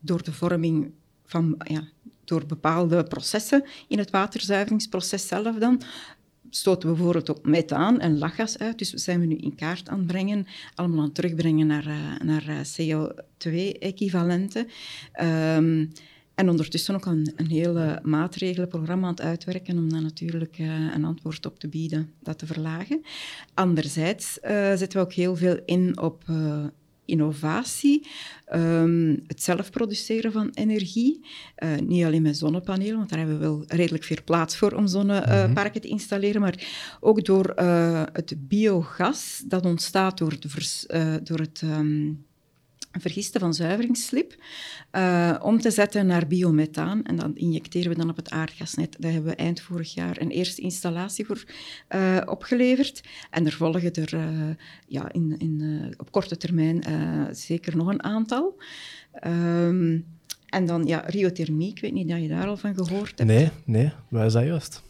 [0.00, 0.92] door de vorming
[1.26, 1.88] van, ja,
[2.24, 5.82] door bepaalde processen in het waterzuiveringsproces zelf dan,
[6.54, 8.78] stoten we bijvoorbeeld ook methaan en lachgas uit.
[8.78, 12.18] Dus zijn we nu in kaart aan het brengen, allemaal aan het terugbrengen naar, uh,
[12.24, 14.66] naar uh, CO2-equivalenten.
[15.22, 15.92] Um,
[16.34, 21.04] en ondertussen ook een, een hele maatregelenprogramma aan het uitwerken om daar natuurlijk uh, een
[21.04, 23.02] antwoord op te bieden, dat te verlagen.
[23.54, 24.38] Anderzijds
[24.74, 26.24] zetten we ook heel veel in op
[27.12, 28.06] innovatie,
[28.44, 31.26] ehm, het zelf produceren van energie.
[31.64, 34.86] Uh, niet alleen met zonnepanelen, want daar hebben we wel redelijk veel plaats voor om
[34.86, 36.66] zonneparken uh, te installeren, maar
[37.00, 41.62] ook door uh, het biogas dat ontstaat door, de door het...
[41.64, 42.30] Um,
[43.00, 44.34] vergisten van zuiveringsslip,
[44.92, 47.04] uh, om te zetten naar biomethaan.
[47.04, 48.96] En dan injecteren we dan op het aardgasnet.
[48.98, 51.44] Daar hebben we eind vorig jaar een eerste installatie voor
[51.94, 53.00] uh, opgeleverd.
[53.30, 54.50] En er volgen er uh,
[54.86, 56.84] ja, in, in, op korte termijn
[57.30, 58.60] zeker nog een aantal.
[59.26, 60.04] Um,
[60.48, 63.30] en dan ja, riothermie, ik weet niet of je daar al van gehoord hebt.
[63.30, 63.92] Nee, nee.
[64.08, 64.82] Waar is dat juist?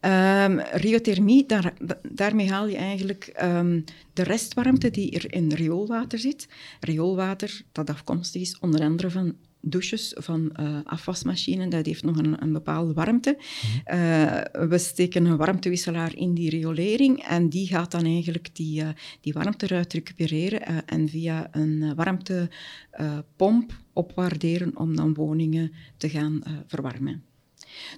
[0.00, 1.74] Um, daar,
[2.12, 6.48] daarmee haal je eigenlijk um, de restwarmte die er in rioolwater zit.
[6.80, 12.42] Rioolwater dat afkomstig is onder andere van douches van uh, afwasmachines, dat heeft nog een,
[12.42, 13.36] een bepaalde warmte.
[13.38, 18.88] Uh, we steken een warmtewisselaar in die riolering en die gaat dan eigenlijk die, uh,
[19.20, 27.31] die warmte eruit recupereren en via een warmtepomp opwaarderen om dan woningen te gaan verwarmen.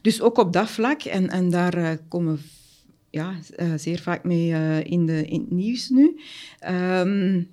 [0.03, 2.41] Dus ook op dat vlak, en, en daar uh, komen
[3.11, 6.21] ja, uh, zeer vaak mee uh, in, de, in het nieuws nu.
[6.69, 7.51] Um,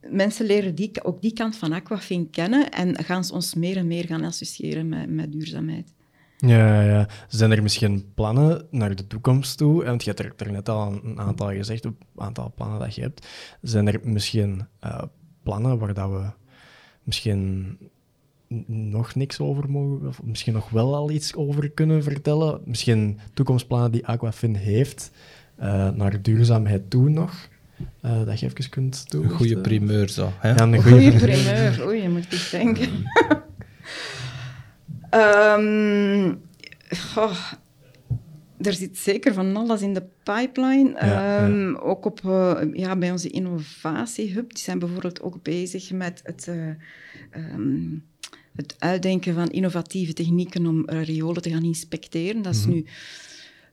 [0.00, 3.86] mensen leren die, ook die kant van Aquafin kennen en gaan ze ons meer en
[3.86, 5.94] meer gaan associëren met, met duurzaamheid.
[6.36, 9.84] Ja, ja, zijn er misschien plannen naar de toekomst toe?
[9.84, 13.00] Want je hebt er, er net al een aantal gezegd, een aantal plannen dat je
[13.00, 13.26] hebt.
[13.60, 14.66] Zijn er misschien
[15.42, 16.30] plannen waar dat we
[17.02, 17.76] misschien
[18.66, 22.60] nog niks over mogen, of misschien nog wel al iets over kunnen vertellen.
[22.64, 25.10] Misschien toekomstplannen die Aquafin heeft
[25.60, 27.50] uh, naar duurzaamheid toe nog.
[28.04, 29.24] Uh, dat je even kunt doen.
[29.24, 30.32] Een goede primeur zo.
[30.38, 30.50] Hè?
[30.50, 31.86] Ja, een goede primeur.
[31.86, 32.88] Oei, je moet ik denken.
[35.20, 36.40] um,
[37.16, 37.52] oh,
[38.60, 40.90] er zit zeker van alles in de pipeline.
[41.00, 41.78] Ja, um, ja.
[41.78, 44.48] Ook op, uh, ja, bij onze innovatiehub.
[44.54, 46.46] Die zijn bijvoorbeeld ook bezig met het...
[46.48, 46.68] Uh,
[47.54, 48.04] um,
[48.56, 52.42] het uitdenken van innovatieve technieken om riolen te gaan inspecteren.
[52.42, 52.74] Dat is mm -hmm.
[52.74, 52.86] nu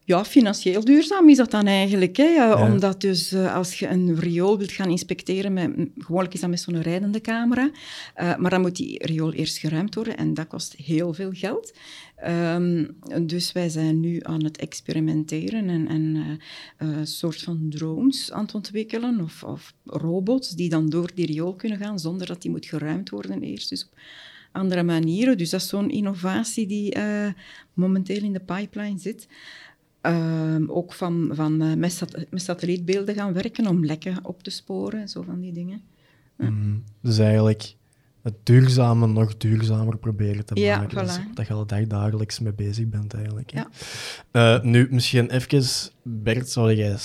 [0.09, 2.17] ja, financieel duurzaam is dat dan eigenlijk.
[2.17, 2.23] Hè?
[2.23, 2.63] Ja.
[2.71, 6.59] Omdat dus uh, als je een riool wilt gaan inspecteren, met, gewoonlijk is dat met
[6.59, 7.71] zo'n rijdende camera,
[8.21, 11.73] uh, maar dan moet die riool eerst geruimd worden en dat kost heel veel geld.
[12.27, 18.31] Um, dus wij zijn nu aan het experimenteren en, en uh, een soort van drones
[18.31, 22.41] aan het ontwikkelen of, of, robots die dan door die riool kunnen gaan zonder dat
[22.41, 23.69] die moet geruimd worden eerst.
[23.69, 23.89] Dus
[24.51, 25.38] andere manieren.
[25.38, 27.27] Dus dat is zo'n innovatie die uh,
[27.73, 29.27] momenteel in de pipeline zit.
[30.01, 34.49] Uh, ook van, van uh, met, sat met, satellietbeelden gaan werken om lekken op te
[34.49, 35.81] sporen, zo van die dingen.
[36.38, 36.49] Ja.
[36.49, 37.75] Mm, dus eigenlijk
[38.21, 40.97] het duurzame nog duurzamer proberen te ja, maken.
[40.97, 41.05] Voilà.
[41.05, 43.51] Dus dat je al dagelijks mee bezig bent eigenlijk.
[43.51, 43.67] Ja.
[44.31, 46.97] Uh, nu, misschien even, Bert, zou jij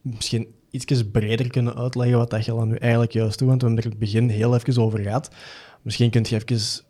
[0.00, 3.66] misschien iets breder kunnen uitleggen wat dat je dan nu eigenlijk juist doet, want we
[3.68, 5.30] hebben er in het begin heel even over gehad.
[5.82, 6.84] Misschien kunt je even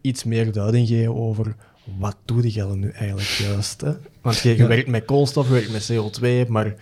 [0.00, 1.56] iets meer duiding geven over
[1.98, 3.80] wat doe je nu eigenlijk juist.
[3.80, 3.92] Hè?
[4.20, 6.74] Want je, je werkt met koolstof, je werkt met CO2, maar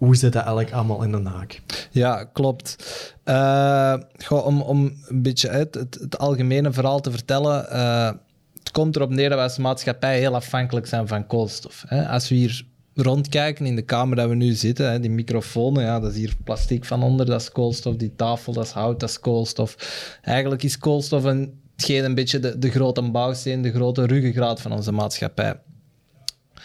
[0.00, 1.62] hoe zit dat eigenlijk allemaal in de haak?
[1.90, 2.76] Ja, klopt.
[3.24, 7.66] Uh, goh, om, om een beetje uit het, het, algemene verhaal te vertellen.
[7.72, 8.10] Uh,
[8.58, 11.84] het komt erop neer dat we als maatschappij heel afhankelijk zijn van koolstof.
[11.86, 12.08] Hè?
[12.08, 16.00] Als we hier rondkijken in de kamer dat we nu zitten, hè, die microfoon, ja,
[16.00, 17.96] dat is hier plastic van onder, dat is koolstof.
[17.96, 19.76] Die tafel, dat is hout, dat is koolstof.
[20.22, 24.72] Eigenlijk is koolstof een, hetgeen een beetje de, de grote bouwsteen, de grote ruggengraat van
[24.72, 25.60] onze maatschappij.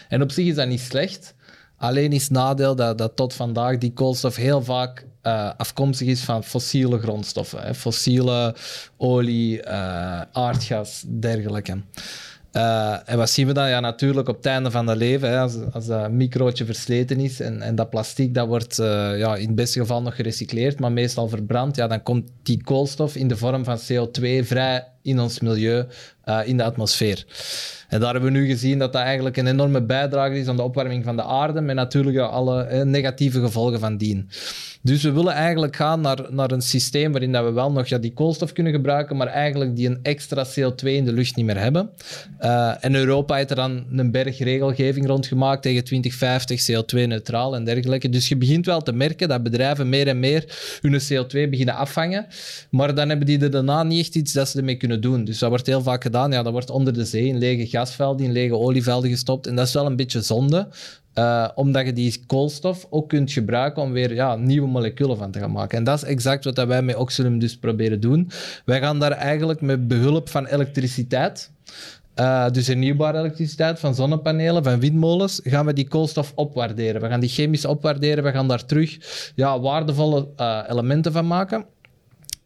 [0.08, 1.34] En op zich is dat niet slecht.
[1.76, 6.20] Alleen is het nadeel dat, dat tot vandaag die koolstof heel vaak uh, afkomstig is
[6.20, 7.62] van fossiele grondstoffen.
[7.62, 7.74] Hè.
[7.74, 8.54] Fossiele
[8.96, 11.82] olie, uh, aardgas, dergelijke.
[12.52, 13.68] Uh, en wat zien we dan?
[13.68, 17.40] Ja, natuurlijk op het einde van het leven, hè, als, als dat microotje versleten is
[17.40, 20.92] en, en dat plastic dat wordt uh, ja, in het beste geval nog gerecycleerd, maar
[20.92, 25.40] meestal verbrand, ja, dan komt die koolstof in de vorm van CO2 vrij in ons
[25.40, 25.86] milieu,
[26.28, 27.24] uh, in de atmosfeer.
[27.88, 30.62] En daar hebben we nu gezien dat dat eigenlijk een enorme bijdrage is aan de
[30.62, 34.28] opwarming van de aarde, met natuurlijk alle eh, negatieve gevolgen van dien.
[34.82, 37.98] Dus we willen eigenlijk gaan naar, naar een systeem waarin dat we wel nog ja,
[37.98, 41.58] die koolstof kunnen gebruiken, maar eigenlijk die een extra CO2 in de lucht niet meer
[41.58, 41.90] hebben.
[42.40, 48.08] Uh, en Europa heeft er dan een berg regelgeving rondgemaakt tegen 2050, CO2-neutraal en dergelijke.
[48.08, 50.44] Dus je begint wel te merken dat bedrijven meer en meer
[50.80, 52.26] hun CO2 beginnen afvangen,
[52.70, 55.24] maar dan hebben die er daarna niet echt iets dat ze ermee kunnen doen.
[55.24, 56.14] Dus dat wordt heel vaak gedaan.
[56.16, 59.46] Ja, dat wordt onder de zee in lege gasvelden, in lege olievelden gestopt.
[59.46, 60.68] En dat is wel een beetje zonde.
[61.14, 65.38] Uh, omdat je die koolstof ook kunt gebruiken om weer ja, nieuwe moleculen van te
[65.38, 65.78] gaan maken.
[65.78, 68.30] En dat is exact wat wij met Oxylum dus proberen doen.
[68.64, 71.50] Wij gaan daar eigenlijk met behulp van elektriciteit,
[72.16, 77.00] uh, dus hernieuwbare elektriciteit van zonnepanelen, van windmolens, gaan we die koolstof opwaarderen.
[77.00, 78.98] We gaan die chemisch opwaarderen, we gaan daar terug
[79.34, 81.64] ja, waardevolle uh, elementen van maken.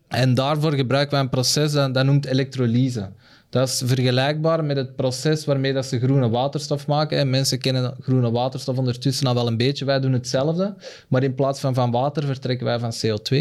[0.08, 3.10] En daarvoor gebruiken we een proces dat, dat noemt elektrolyse.
[3.50, 7.18] Dat is vergelijkbaar met het proces waarmee dat ze groene waterstof maken.
[7.18, 9.84] En mensen kennen groene waterstof ondertussen al wel een beetje.
[9.84, 10.74] Wij doen hetzelfde,
[11.08, 13.34] maar in plaats van van water vertrekken wij van CO2.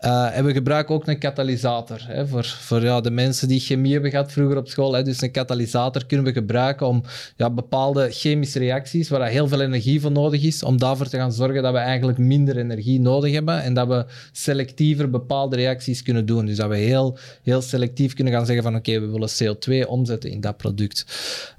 [0.00, 2.04] Uh, en we gebruiken ook een katalysator.
[2.06, 4.92] Hè, voor voor ja, de mensen die chemie hebben gehad vroeger op school.
[4.92, 7.02] Hè, dus een katalysator kunnen we gebruiken om
[7.36, 11.32] ja, bepaalde chemische reacties, waar heel veel energie voor nodig is, om daarvoor te gaan
[11.32, 16.26] zorgen dat we eigenlijk minder energie nodig hebben en dat we selectiever bepaalde reacties kunnen
[16.26, 16.46] doen.
[16.46, 20.30] Dus dat we heel, heel selectief kunnen gaan zeggen van oké, we willen CO2 omzetten
[20.30, 21.04] in dat product.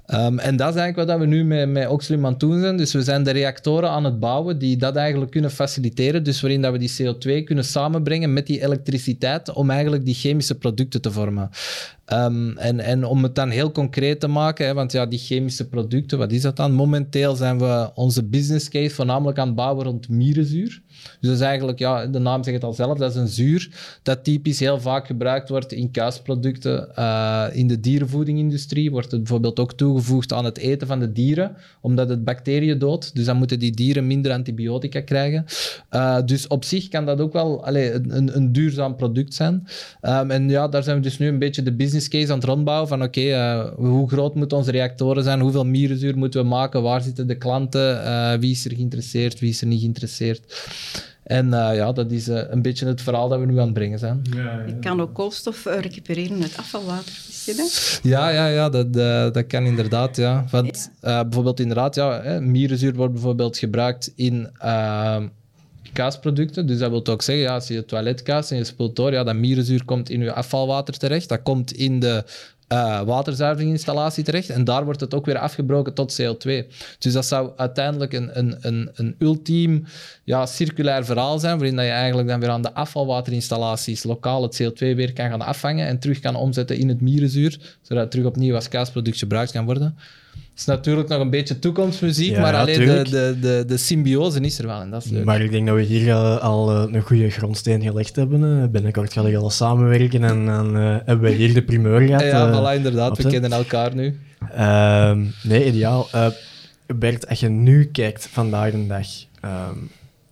[0.06, 2.76] Um, en dat is eigenlijk wat we nu met, met Oxlum aan het doen zijn.
[2.76, 6.22] Dus we zijn de reactoren aan het bouwen die dat eigenlijk kunnen faciliteren.
[6.22, 10.54] Dus waarin dat we die CO2 kunnen samenbrengen met die elektriciteit om eigenlijk die chemische
[10.54, 11.50] producten te vormen.
[12.12, 15.68] Um, en, en om het dan heel concreet te maken, hè, want ja, die chemische
[15.68, 16.72] producten, wat is dat dan?
[16.72, 20.82] Momenteel zijn we onze business case voornamelijk aan het bouwen rond mierenzuur.
[21.20, 23.68] Dus dat is eigenlijk, ja, de naam zegt het al zelf, dat is een zuur
[24.02, 26.88] dat typisch heel vaak gebruikt wordt in kuisproducten.
[26.98, 31.56] Uh, in de dierenvoedingindustrie wordt het bijvoorbeeld ook toegevoegd aan het eten van de dieren,
[31.80, 33.14] omdat het bacteriën doodt.
[33.14, 35.44] Dus dan moeten die dieren minder antibiotica krijgen.
[35.90, 39.66] Uh, dus op zich kan dat ook wel een, een, duurzaam product zijn.
[40.02, 42.48] Um, en ja, daar zijn we dus nu een beetje de business case aan het
[42.48, 46.82] rondbouwen van oké, uh, hoe groot moeten onze reactoren zijn, hoeveel mierenzuur moeten we maken,
[46.82, 50.42] waar zitten de klanten, wie is er geïnteresseerd, wie is er niet geïnteresseerd.
[51.24, 53.74] En uh, ja, dat is uh, een beetje het verhaal dat we nu aan het
[53.74, 54.20] brengen zijn.
[54.30, 57.12] Ja, ja, Je kan ook koolstof uh, recupereren uit afvalwater,
[58.02, 58.92] Ja, ja, ja dat,
[59.34, 60.16] dat kan inderdaad.
[60.16, 60.44] Ja.
[60.50, 64.48] Want bijvoorbeeld inderdaad, ja, hè, mierenzuur wordt bijvoorbeeld gebruikt in
[65.92, 66.66] kaasproducten.
[66.66, 69.34] Dus dat wil ook zeggen, ja, als je toiletkaas en je spoelt door, ja, dat
[69.34, 71.28] mierenzuur komt in je afvalwater terecht.
[71.28, 72.24] Dat komt in de
[72.74, 74.50] uh, terecht.
[74.50, 76.66] En daar wordt het ook weer afgebroken tot CO2.
[76.98, 79.84] Dus dat zou uiteindelijk een, een, een, een ultiem
[80.24, 84.62] ja, circulair verhaal zijn, waarin dat je eigenlijk dan weer aan de afvalwaterinstallaties lokaal het
[84.62, 88.26] CO2 weer kan gaan afvangen en terug kan omzetten in het mierenzuur, zodat het terug
[88.26, 89.96] opnieuw als kaasproduct gebruikt kan worden
[90.56, 94.66] is natuurlijk nog een beetje toekomstmuziek, maar alleen de, de, de, de symbiose is er
[94.66, 95.24] wel en dat is leuk.
[95.24, 98.42] Maar ik denk dat we hier uh, al uh, een goede grondsteen gelegd hebben.
[98.42, 98.66] Uh.
[98.66, 102.22] Binnenkort gaan we al samenwerken en dan hebben we hier de primeur gehad.
[102.22, 103.16] Ja, voilà, inderdaad.
[103.16, 104.18] We kennen elkaar nu.
[104.52, 106.08] Ehm, nee, ideaal.
[106.86, 109.06] Bert, als je nu kijkt vandaag de dag,
[109.40, 109.76] ehm,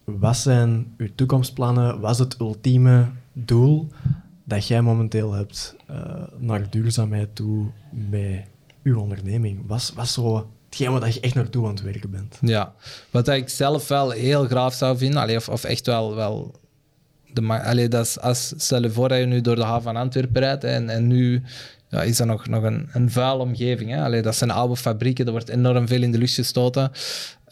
[0.05, 2.01] wat zijn uw toekomstplannen?
[2.01, 3.89] Wat is het ultieme doel
[4.45, 5.77] dat jij momenteel hebt
[6.39, 8.47] naar duurzaamheid toe bij
[8.83, 9.62] uw onderneming?
[9.66, 12.38] Was, was zo hetgeen wat je echt naartoe aan het werken bent?
[12.40, 12.75] Ja,
[13.11, 16.61] wat ik zelf wel heel graag zou vinden, allee, of, of echt wel, wel
[17.33, 19.97] de, allee, dat is, als, stel je voor dat je nu door de haven van
[19.97, 21.42] Antwerpen rijdt en, en nu
[21.88, 23.90] ja, is dat nog, nog een, een vuile omgeving.
[23.90, 24.03] Hè?
[24.05, 26.90] Allee, dat zijn oude fabrieken, er wordt enorm veel in de lucht gestoten.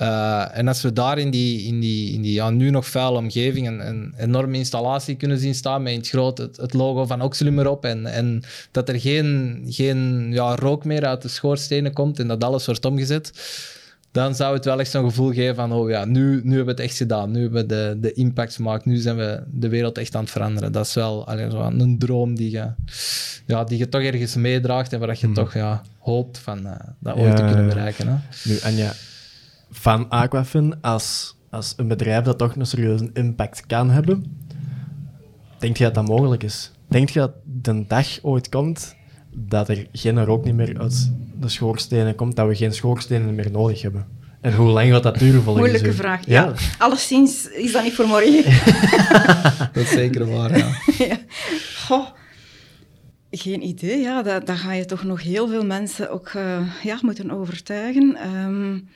[0.02, 3.18] Uh, en als we daar in die, in die, in die ja, nu nog vuile
[3.18, 7.06] omgeving een, een, enorme installatie kunnen zien staan met in het groot het, het logo
[7.06, 11.92] van Oxylum erop en, en dat er geen, geen ja, rook meer uit de schoorstenen
[11.92, 13.32] komt en dat alles wordt omgezet,
[14.12, 16.82] dan zou het wel echt zo'n gevoel geven van, oh ja, nu, nu hebben we
[16.82, 17.30] het echt gedaan.
[17.30, 18.84] Nu hebben we de, de impact gemaakt.
[18.84, 20.72] Nu zijn we de wereld echt aan het veranderen.
[20.72, 22.70] Dat is wel allee, zo een droom die je,
[23.46, 25.34] ja, die je toch ergens meedraagt en waar je hmm.
[25.34, 28.08] toch ja, hoopt van, uh, dat ooit te kunnen bereiken.
[28.08, 28.14] Hè.
[28.44, 28.92] Nu, Anja,
[29.70, 34.38] van Aquafin als, als een bedrijf dat toch een serieuze impact kan hebben,
[35.58, 36.72] denk je dat dat mogelijk is?
[36.88, 38.96] Denk je dat de dag ooit komt
[39.32, 43.50] dat er geen rook niet meer uit de schoorstenen komt, dat we geen schoorstenen meer
[43.50, 44.06] nodig hebben?
[44.40, 46.44] En hoe lang gaat dat duren volgens Moeilijke vraag, ja.
[46.44, 46.54] ja.
[46.78, 48.44] Alleszins is dat niet voor morgen.
[49.72, 50.68] dat is zeker waar, ja.
[51.06, 51.18] ja.
[51.86, 52.06] Goh.
[53.30, 54.22] Geen idee, ja.
[54.22, 58.16] Daar, ga je toch nog heel veel mensen ook uh, ja, moeten overtuigen.
[58.44, 58.88] Um,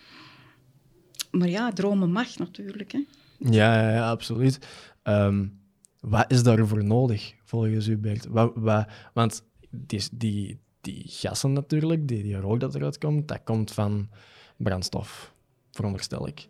[1.34, 2.92] maar ja, dromen mag natuurlijk.
[2.92, 3.04] Hè.
[3.38, 4.58] Ja, ja, ja absoluut.
[5.02, 5.62] Um,
[6.00, 8.26] wat is daarvoor nodig, volgens u, Bert?
[8.26, 13.40] Wat, wat, want die, die, die gassen natuurlijk, die, die rook dat eruit komt, dat
[13.44, 14.08] komt van
[14.56, 15.34] brandstof,
[15.70, 16.48] veronderstel ik.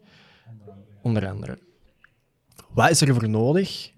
[1.02, 1.58] Onder andere.
[2.70, 3.92] Wat is er voor nodig,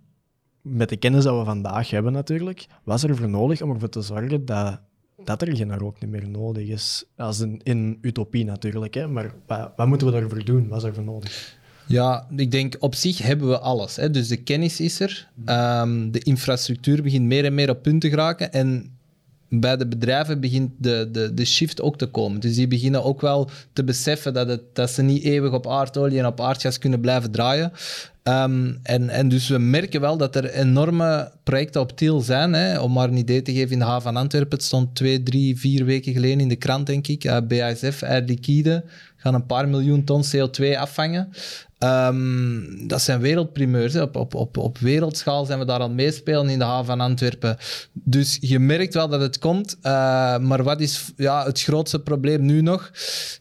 [0.60, 3.88] met de kennis dat we vandaag hebben natuurlijk, wat is er voor nodig om ervoor
[3.88, 4.80] te zorgen dat
[5.24, 7.04] dat er geen rook niet meer nodig is.
[7.16, 9.08] Als in, in utopie natuurlijk, hè.
[9.08, 10.68] maar wat, wat, moeten we daarvoor doen?
[10.68, 11.56] Wat is er voor nodig?
[11.86, 13.96] Ja, ik denk op zich hebben we alles.
[13.96, 14.10] Hè.
[14.10, 18.08] Dus de kennis is er, um, de infrastructuur begint meer en meer op punt te
[18.08, 18.96] geraken en
[19.48, 22.40] bij de bedrijven begint de, de, de shift ook te komen.
[22.40, 26.18] Dus die beginnen ook wel te beseffen dat, het, dat ze niet eeuwig op aardolie
[26.18, 27.72] en op aardgas kunnen blijven draaien.
[28.26, 32.52] Ehm, en, en dus we merken wel dat er enorme projecten op Tiel zijn.
[32.52, 32.80] Hè.
[32.80, 35.58] Om maar een idee te geven, in de haven van Antwerpen, het stond twee, drie,
[35.58, 37.24] vier weken geleden in de krant, denk ik.
[37.24, 38.84] Uh, BASF, Air Liquide,
[39.16, 41.28] gaan een paar miljoen ton CO2 afvangen.
[41.78, 43.96] Ehm, dat zijn wereldprimeurs.
[43.96, 47.56] Op, op, op, op wereldschaal zijn we daar het meespelen in de haven van Antwerpen.
[47.92, 49.76] Dus je merkt wel dat het komt.
[49.82, 52.90] Uh, maar wat is ja, het grootste probleem nu nog?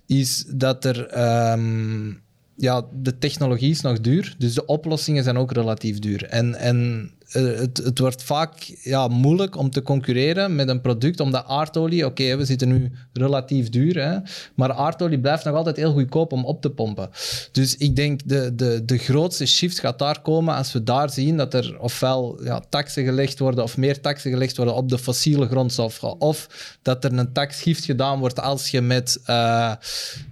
[0.05, 1.19] Is dat er...
[1.51, 2.23] Um,
[2.55, 6.23] ja, de technologie is nog duur, dus de oplossingen zijn ook relatief duur.
[6.23, 11.45] En, en het, het, wordt vaak ja, moeilijk om te concurreren met een product, omdat
[11.47, 14.17] aardolie, oké, we zitten nu relatief duur, hè,
[14.55, 17.09] maar aardolie blijft nog altijd heel goedkoop om op te pompen.
[17.51, 21.37] Dus ik denk de, de, de grootste shift gaat daar komen als we daar zien
[21.37, 25.47] dat er ofwel ja, taxen gelegd worden of meer taxen gelegd worden op de fossiele
[25.47, 26.47] grondstoffen, of
[26.81, 29.73] dat er een taxgift gedaan wordt als je met uh,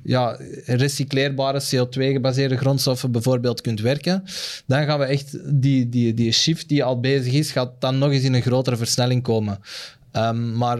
[0.04, 4.24] ja, recycleerbare CO2-gebaseerde grondstoffen bijvoorbeeld kunt werken.
[4.66, 8.12] Dan gaan we echt die, die, die shift die al bezig is, gaat dan nog
[8.12, 9.60] eens in een grotere versnelling komen.
[10.12, 10.80] Um, maar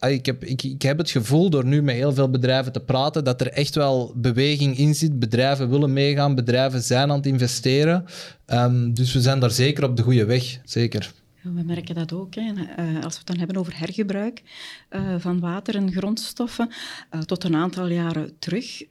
[0.00, 3.24] ik heb, ik, ik heb het gevoel door nu met heel veel bedrijven te praten
[3.24, 5.18] dat er echt wel beweging in zit.
[5.18, 8.04] Bedrijven willen meegaan, bedrijven zijn aan het investeren.
[8.46, 11.12] Um, dus we zijn daar zeker op de goede weg, zeker.
[11.42, 12.34] We merken dat ook.
[12.34, 12.52] Hè.
[12.52, 14.42] Uh, als we het dan hebben over hergebruik
[14.90, 16.68] uh, van water en grondstoffen,
[17.14, 18.82] uh, tot een aantal jaren terug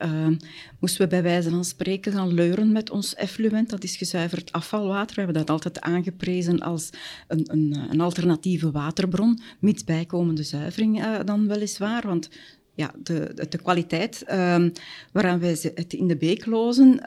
[0.79, 3.69] moesten we bij wijze van spreken gaan leuren met ons effluent.
[3.69, 5.15] Dat is gezuiverd afvalwater.
[5.15, 6.89] We hebben dat altijd aangeprezen als
[7.27, 12.07] een, een, een alternatieve waterbron, mits bijkomende zuivering dan weliswaar.
[12.07, 12.29] Want
[12.75, 14.23] ja, de, de, de kwaliteit
[15.11, 17.01] waaraan wij het in de beek lozen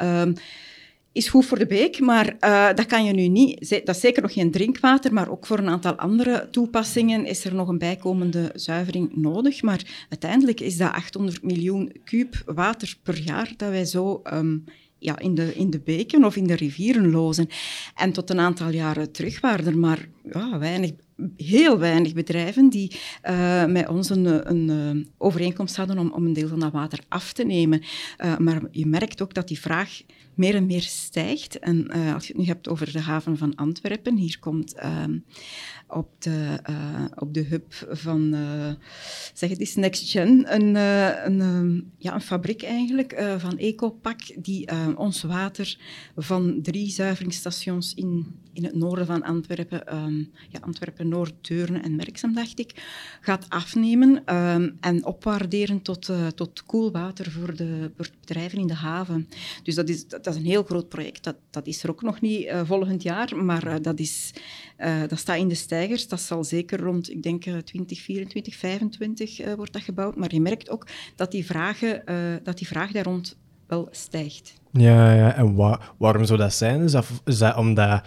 [1.15, 3.69] is goed voor de beek, maar uh, dat kan je nu niet.
[3.85, 7.55] Dat is zeker nog geen drinkwater, maar ook voor een aantal andere toepassingen is er
[7.55, 9.62] nog een bijkomende zuivering nodig.
[9.62, 14.65] Maar uiteindelijk is dat 800 miljoen kuub water per jaar dat wij zo um,
[14.99, 17.49] ja, in, de, in de beken of in de rivieren lozen.
[17.95, 20.91] En tot een aantal jaren terug waren er maar ja, weinig
[21.37, 26.33] heel weinig bedrijven die uh, met ons een, een uh, overeenkomst hadden om, om, een
[26.33, 27.83] deel van dat water af te nemen.
[28.39, 30.03] Maar je merkt ook dat die vraag
[30.37, 31.59] meer en meer stijgt.
[31.59, 35.18] En als je het nu hebt over de haven van Antwerpen, hier komt ehm,
[35.95, 38.73] op de, uh, op de hub van, uh,
[39.35, 45.23] zeg het eens, NextGen, een, uh, een, ja, een fabriek eigenlijk van Ecopak die ons
[45.23, 45.79] water
[46.17, 51.97] van drie zuiveringsstations in, in het noorden van Antwerpen, um, ja, Antwerpen, Noord, Deurne en
[51.97, 52.83] Merksem, dacht ik,
[53.21, 59.29] gaat afnemen um, en opwaarderen tot, tot koelwater voor de, bedrijven in de haven.
[59.63, 61.25] Dus dat is, dat, is een heel groot project.
[61.25, 64.33] Dat, dat is er ook nog niet volgend jaar, maar dat, is,
[65.09, 69.55] dat staat in de stijl dat zal zeker rond, ik denk, 2024, eh, 2025 uh,
[69.55, 70.16] wordt dat gebouwd.
[70.16, 74.55] Maar je merkt ook dat die, vragen, uh, dat die vraag daar rond wel stijgt.
[74.72, 75.35] Ja, ja.
[75.35, 76.82] en wa waarom zou dat zijn?
[76.82, 78.03] Is dat, is dat omdat...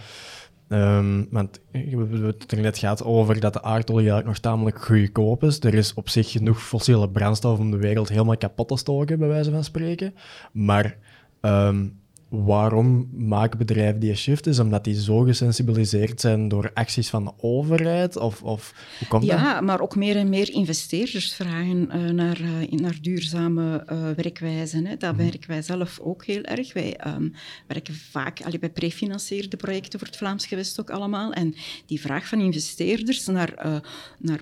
[0.70, 5.60] Um, want het net gehad over dat de aardolie eigenlijk nog tamelijk goedkoop is.
[5.60, 9.28] Er is op zich genoeg fossiele brandstof om de wereld helemaal kapot te stoken, bij
[9.28, 10.14] wijze van spreken.
[10.52, 10.96] Maar
[11.40, 14.46] um, waarom maken bedrijven die shift?
[14.46, 18.16] Is omdat die zo gesensibiliseerd zijn door acties van de overheid?
[18.16, 19.40] Of, of hoe komt ja, dat?
[19.40, 24.86] Ja, maar ook meer en meer investeerders vragen uh, naar, uh, naar duurzame uh, werkwijzen.
[24.86, 24.96] Hè.
[24.96, 25.18] Dat mm.
[25.18, 26.72] werken wij zelf ook heel erg.
[26.72, 27.32] Wij um,
[27.66, 31.32] werken vaak allee, bij prefinancierde projecten voor het Vlaams gewest ook allemaal.
[31.32, 31.54] En
[31.86, 33.82] die vraag van investeerders naar,
[34.18, 34.40] naar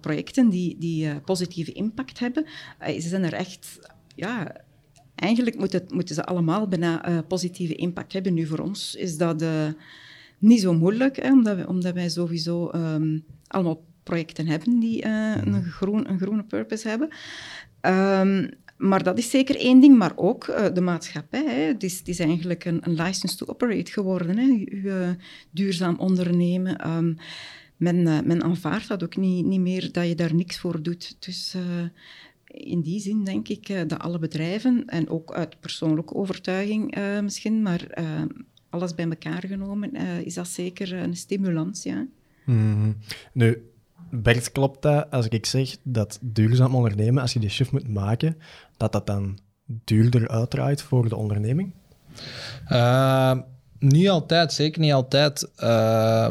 [0.00, 2.46] projecten die, die positieve impact hebben,
[2.80, 3.78] ze zijn er echt...
[4.16, 4.52] Ja,
[5.14, 8.34] eigenlijk moet het, moeten ze allemaal bijna uh, positieve impact hebben.
[8.34, 9.66] Nu voor ons is dat uh,
[10.38, 15.36] niet zo moeilijk, hè, omdat, we, omdat wij sowieso um, allemaal projecten hebben die uh,
[15.44, 17.08] een, groen, een groene purpose hebben.
[17.80, 21.44] Um, maar dat is zeker één ding, maar ook uh, de maatschappij.
[21.44, 21.60] Hè.
[21.60, 24.38] Het, is, het is eigenlijk een, een license to operate geworden.
[24.38, 24.46] Hè.
[24.46, 25.16] U,
[25.50, 26.90] duurzaam ondernemen.
[26.90, 27.16] Um,
[27.76, 31.16] men, men aanvaardt dat ook niet, niet meer, dat je daar niks voor doet.
[31.18, 31.56] Dus
[32.54, 37.20] in die zin denk ik uh, dat alle bedrijven, en ook uit persoonlijke overtuiging uh,
[37.20, 38.22] misschien, maar uh,
[38.70, 39.94] alles bij elkaar genomen,
[40.24, 41.82] is dat zeker een stimulans.
[41.82, 42.06] Ja.
[42.44, 42.96] Mm.
[43.32, 43.70] Nu,
[44.10, 48.36] Bert, klopt dat als ik zeg dat duurzaam ondernemen, als je die shift moet maken,
[48.76, 51.72] dat dat dan duurder uitdraait voor de onderneming?
[53.78, 55.50] Niet altijd, zeker niet altijd.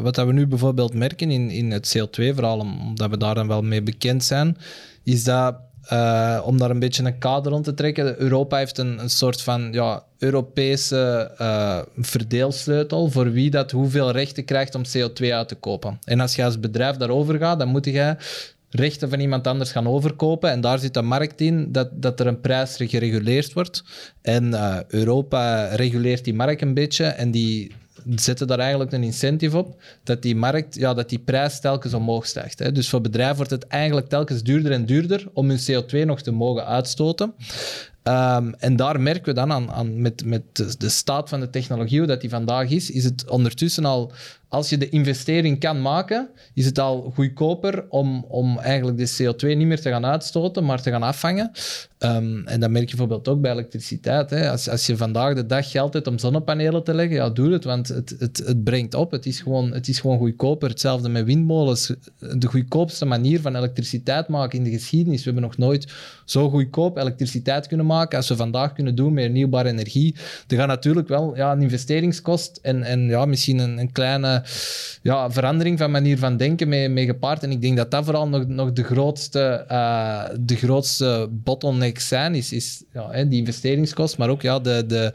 [0.02, 3.82] wat we nu bijvoorbeeld merken in, in het CO2-verhaal, omdat we daar dan wel mee
[3.82, 4.56] bekend zijn,
[5.02, 5.56] is dat
[5.92, 8.20] uh, om daar een beetje een kader rond te trekken.
[8.20, 14.44] Europa heeft een, een soort van ja, Europese uh, verdeelsleutel voor wie dat hoeveel rechten
[14.44, 15.98] krijgt om CO2 uit te kopen.
[16.04, 18.16] En als je als bedrijf daarover gaat, dan moet je
[18.70, 20.50] rechten van iemand anders gaan overkopen.
[20.50, 23.84] En daar zit de markt in dat, dat er een prijs gereguleerd wordt.
[24.22, 27.72] En eh, Europa reguleert die markt een beetje en die
[28.14, 32.26] zetten daar eigenlijk een incentive op dat die markt, ja, dat die prijs telkens omhoog
[32.26, 32.58] stijgt.
[32.58, 32.72] Hè.
[32.72, 36.30] Dus voor bedrijven wordt het eigenlijk telkens duurder en duurder om hun CO2 nog te
[36.30, 37.34] mogen uitstoten.
[38.04, 40.42] Ehm, en daar merken we dan aan, aan met, met
[40.78, 44.12] de, staat van de technologie, hoe dat die vandaag is, is het ondertussen al
[44.54, 49.56] als je de investering kan maken, is het al goedkoper om, om eigenlijk de CO2
[49.56, 51.50] niet meer te gaan uitstoten, maar te gaan afvangen.
[51.98, 54.30] Ehm, en dat merk je bijvoorbeeld ook bij elektriciteit.
[54.30, 54.50] Hè.
[54.50, 57.64] Als, als je vandaag de dag geld hebt om zonnepanelen te leggen, ja, doe het,
[57.64, 59.10] want het, het, het brengt op.
[59.10, 60.68] Het is, gewoon, het is gewoon goedkoper.
[60.68, 61.92] Hetzelfde met windmolens.
[62.18, 65.18] De goedkoopste manier van elektriciteit maken in de geschiedenis.
[65.18, 65.92] We hebben nog nooit
[66.24, 70.14] zo goedkoop elektriciteit kunnen maken als we vandaag kunnen doen met hernieuwbare energie.
[70.48, 74.42] Er gaat natuurlijk wel ja, een investeringskost en, en ja, misschien een, een kleine
[75.02, 77.42] ja, verandering van manier van denken mee, mee gepaard.
[77.42, 82.34] En ik denk dat dat vooral nog, nog de, grootste, uh, de grootste bottleneck zijn,
[82.34, 85.12] is, is ja, die investeringskost, maar ook ja, de, de,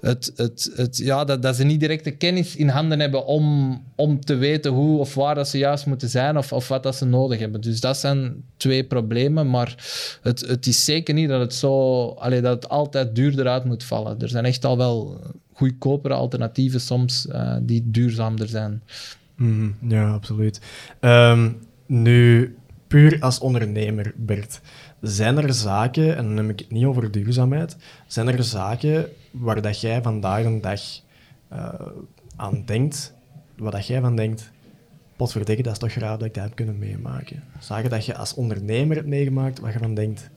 [0.00, 3.80] het, het, het, ja, dat, dat ze niet direct de kennis in handen hebben om,
[4.02, 6.96] om te weten hoe of waar dat ze juist moeten zijn of, of wat dat
[6.96, 7.60] ze nodig hebben.
[7.60, 9.74] Dus dat zijn twee problemen, maar
[10.22, 13.84] het, het is zeker niet dat het, zo, allee, dat het altijd duurder uit moet
[13.84, 14.20] vallen.
[14.20, 15.20] Er zijn echt al wel
[15.52, 18.82] goedkopere alternatieven soms uh, die duurzamer zijn.
[19.36, 20.60] Mm, ja, absoluut.
[21.00, 22.54] Um, nu,
[22.86, 24.60] puur als ondernemer, Bert,
[25.00, 27.76] zijn er zaken, en dan neem ik het niet over duurzaamheid,
[28.06, 30.80] zijn er zaken waar dat jij vandaag een dag
[31.52, 31.68] uh,
[32.36, 33.14] aan denkt,
[33.62, 34.50] waar dat jij van denkt,
[35.16, 37.42] potverdikke, dat is toch graag dat ik dat heb kunnen meemaken.
[37.60, 40.30] Zaken dat je als ondernemer hebt meegemaakt, waar je van denkt,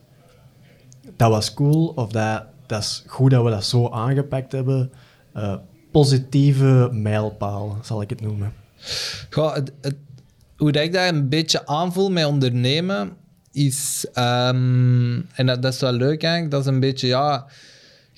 [1.16, 4.92] dat was cool, of dat, dat is goed dat we dat zo aangepakt hebben,
[5.36, 5.54] uh,
[5.90, 8.52] positieve mijlpaal, zal ik het noemen?
[9.30, 9.72] Goh, het,
[10.56, 13.12] hoe dat ik dat een beetje aanvoel met ondernemen,
[13.52, 14.06] is...
[14.14, 17.46] Um, en dat, dat, is wel leuk eigenlijk, dat is een beetje, ja...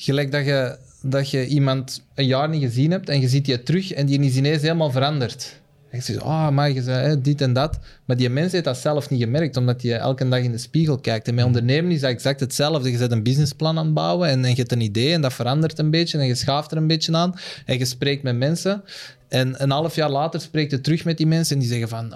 [0.01, 3.63] Gelijk dat je, dat je iemand een jaar niet gezien hebt en je ziet je
[3.63, 5.61] terug en die is ineens helemaal veranderd.
[5.91, 7.79] En je zegt, oh, maar je zei dit en dat.
[8.05, 10.99] Maar die mens heeft dat zelf niet gemerkt, omdat je elke dag in de spiegel
[10.99, 11.29] kijkt.
[11.29, 12.91] En met ondernemen is dat exact hetzelfde.
[12.91, 15.33] Je zet een businessplan aan het bouwen en, en je hebt een idee en dat
[15.33, 17.35] verandert een beetje en je schaaft er een beetje aan.
[17.65, 18.83] En je spreekt met mensen.
[19.29, 22.15] En een half jaar later spreekt je terug met die mensen en die zeggen van,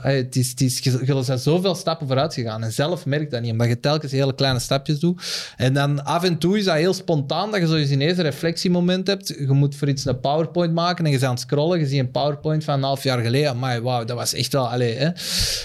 [0.00, 0.82] het is, het is,
[1.20, 2.62] zijn zoveel stappen vooruit gegaan.
[2.62, 5.22] En zelf merkt dat niet, omdat je telkens hele kleine stapjes doet.
[5.56, 8.24] En dan af en toe is dat heel spontaan, dat je zo eens ineens een
[8.24, 9.28] reflectiemoment hebt.
[9.28, 11.98] Je moet voor iets een PowerPoint maken en je bent aan het scrollen, je ziet
[11.98, 13.58] een PowerPoint van een half jaar geleden.
[13.58, 15.08] Maar wauw, dat was echt wel, allee, hè.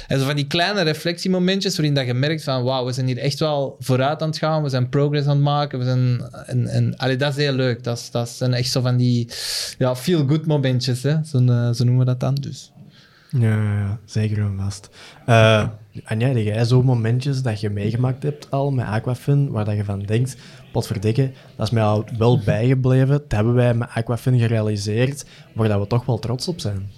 [0.07, 3.17] En zo van die kleine reflectiemomentjes waarin dat je merkt van, wauw, we zijn hier
[3.17, 6.21] echt wel vooruit aan het gaan, we zijn progress aan het maken, we zijn,
[6.67, 7.83] en, dat is heel leuk.
[7.83, 9.29] Dat, is, dat zijn echt zo van die,
[9.77, 11.23] ja, feel good momentjes, hè?
[11.23, 12.35] Zo, uh, zo noemen we dat dan.
[12.35, 12.71] Dus.
[13.29, 14.89] Ja, ja zeker en vast.
[15.29, 15.67] Uh,
[16.03, 19.83] Anja, heb jij zo momentjes dat je meegemaakt hebt al met Aquafin, waar dat je
[19.83, 20.37] van denkt,
[20.71, 25.79] potverdikke, dat is mij al wel bijgebleven, dat hebben wij met Aquafin gerealiseerd, waar dat
[25.79, 26.89] we toch wel trots op zijn?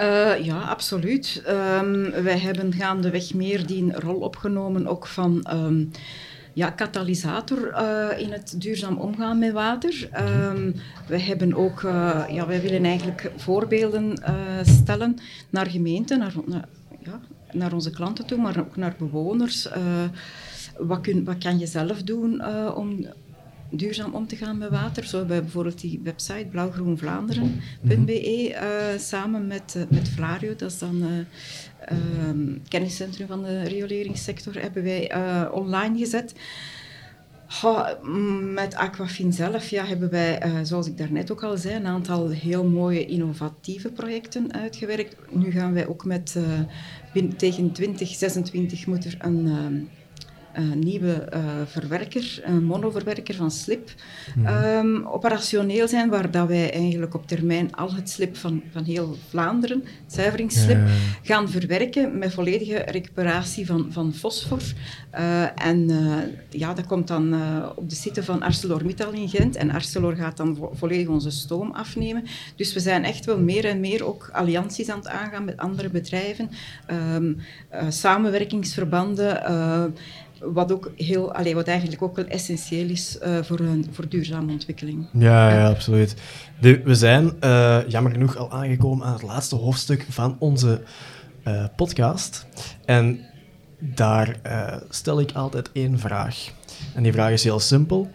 [0.00, 1.42] Uh, ja, absoluut.
[1.48, 5.46] Um, wij hebben gaandeweg meer die rol opgenomen, ook van...
[5.52, 5.90] Um,
[6.58, 10.08] ja, katalysator uh, in het duurzaam omgaan met water.
[10.18, 10.74] Um,
[11.06, 15.16] we hebben ook, uh, ja, wij willen eigenlijk voorbeelden uh, stellen
[15.50, 16.68] naar gemeenten, naar, naar,
[17.04, 17.20] ja,
[17.52, 19.68] naar onze klanten toe, maar ook naar bewoners.
[20.78, 22.44] wat, kun, wat kan je zelf doen
[22.74, 23.06] om
[23.70, 25.04] duurzaam om te gaan met water.
[25.04, 28.58] Zo hebben we bijvoorbeeld die website blauwgroenvlaanderen.be uh,
[28.98, 31.06] samen met, met Vlario, dat is dan uh,
[32.68, 36.34] kenniscentrum van de rioleringssector, hebben wij uh, online gezet.
[38.54, 42.28] met Aquafin zelf ja, hebben wij, uh, zoals ik daarnet ook al zei, een aantal
[42.28, 45.16] heel mooie innovatieve projecten uitgewerkt.
[45.30, 46.34] Nu gaan wij ook met,
[47.14, 49.88] uh, tegen 2026 moet er een ehm, een
[50.62, 53.90] nieuwe uh, verwerker, een monoverwerker van slip,
[54.46, 59.16] um, operationeel zijn, waar dat wij eigenlijk op termijn al het slip van, van heel
[59.28, 60.78] Vlaanderen, zuiveringsslip,
[61.22, 64.62] gaan verwerken met volledige recuperatie van, van fosfor.
[65.14, 65.90] Uh, en
[66.50, 67.34] ja, dat komt dan
[67.76, 71.72] op de site van ArcelorMittal in Gent en Arcelor gaat dan vo volledig onze stoom
[71.72, 72.24] afnemen.
[72.56, 75.90] Dus we zijn echt wel meer en meer ook allianties aan het aangaan met andere
[75.90, 76.50] bedrijven,
[77.14, 77.38] um,
[77.88, 79.46] samenwerkingsverbanden
[80.40, 84.52] wat, ook heel, allee, wat eigenlijk ook wel essentieel is uh, voor, een, voor duurzame
[84.52, 85.06] ontwikkeling.
[85.12, 86.14] Ja, ja absoluut.
[86.60, 90.82] We zijn uh, jammer genoeg al aangekomen aan het laatste hoofdstuk van onze
[91.44, 92.46] uh, podcast.
[92.84, 93.20] En
[93.78, 94.40] daar
[94.88, 96.52] stel ik altijd één vraag.
[96.94, 98.10] En die vraag is heel simpel.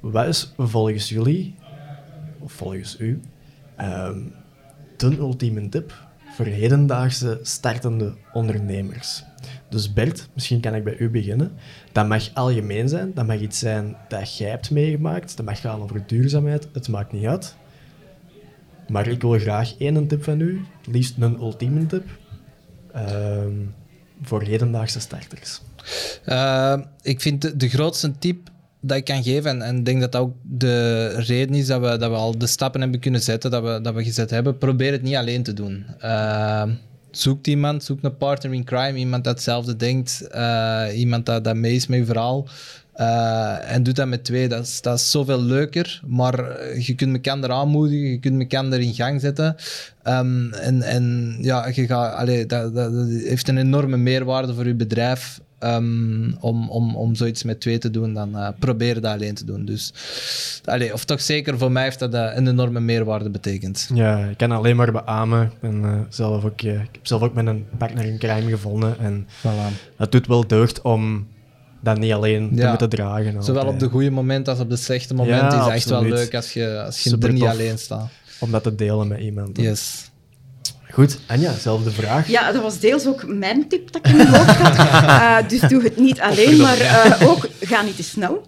[0.00, 1.54] Wat is volgens jullie,
[2.38, 3.20] of volgens u,
[3.80, 4.32] um,
[4.96, 9.24] de ultieme tip voor hedendaagse startende ondernemers.
[9.68, 11.52] Dus Bert, misschien kan ik bij u beginnen.
[11.92, 15.82] Dat mag algemeen zijn, dat mag iets zijn dat jij hebt meegemaakt, dat mag gaan
[15.82, 17.56] over duurzaamheid, het maakt niet uit.
[18.88, 22.04] Maar ik wil graag één tip van u, liefst een ultieme tip,
[22.92, 23.52] ehm,
[24.22, 25.60] voor hedendaagse starters.
[26.26, 28.48] Uh, ik vind de, grootste tip
[28.80, 31.96] dat ik kan geven, en ik denk dat dat ook de reden is dat we,
[31.96, 34.92] dat we al de stappen hebben kunnen zetten, dat we, dat we gezet hebben, probeer
[34.92, 35.86] het niet alleen te doen.
[36.02, 36.62] Uh,
[37.10, 41.56] zoek iemand, zoek een partner in crime, iemand dat hetzelfde denkt, uh, iemand dat, dat
[41.56, 42.48] mee is met je verhaal.
[42.96, 44.48] Uh, en doe dat met twee.
[44.48, 46.00] Dat is, dat is zoveel leuker.
[46.06, 49.56] Maar je kunt elkaar aanmoedigen, je kunt elkaar in gang zetten.
[50.04, 54.66] Um, en, en ja, je gaat, allee, dat, dat, dat, heeft een enorme meerwaarde voor
[54.66, 55.40] je bedrijf.
[55.64, 59.44] Um, om, om, om zoiets met twee te doen, dan uh, probeer dat alleen te
[59.44, 59.64] doen.
[59.64, 59.92] Dus,
[60.64, 63.90] allee, of toch zeker voor mij heeft dat uh, een enorme meerwaarde betekend.
[63.94, 65.42] Ja, ik kan alleen maar beamen.
[65.42, 68.98] Ik, ben, uh, zelf ook, ik heb zelf ook met een partner in crime gevonden.
[68.98, 69.96] En voilà.
[69.96, 71.26] dat doet wel deugd om
[71.80, 72.62] dat niet alleen ja.
[72.62, 73.42] te moeten dragen.
[73.42, 76.02] Zowel op de goede momenten als op de slechte momenten ja, is het echt wel
[76.02, 78.08] leuk als je, als je er niet alleen staat.
[78.38, 79.56] Om dat te delen met iemand.
[79.56, 80.09] Yes.
[80.92, 82.28] Goed, Anja, zelfde vraag.
[82.28, 84.76] Ja, dat was deels ook mijn tip dat ik in mijn hoofd had.
[84.76, 88.46] Uh, dus doe het niet alleen, maar uh, ook ga niet te snel.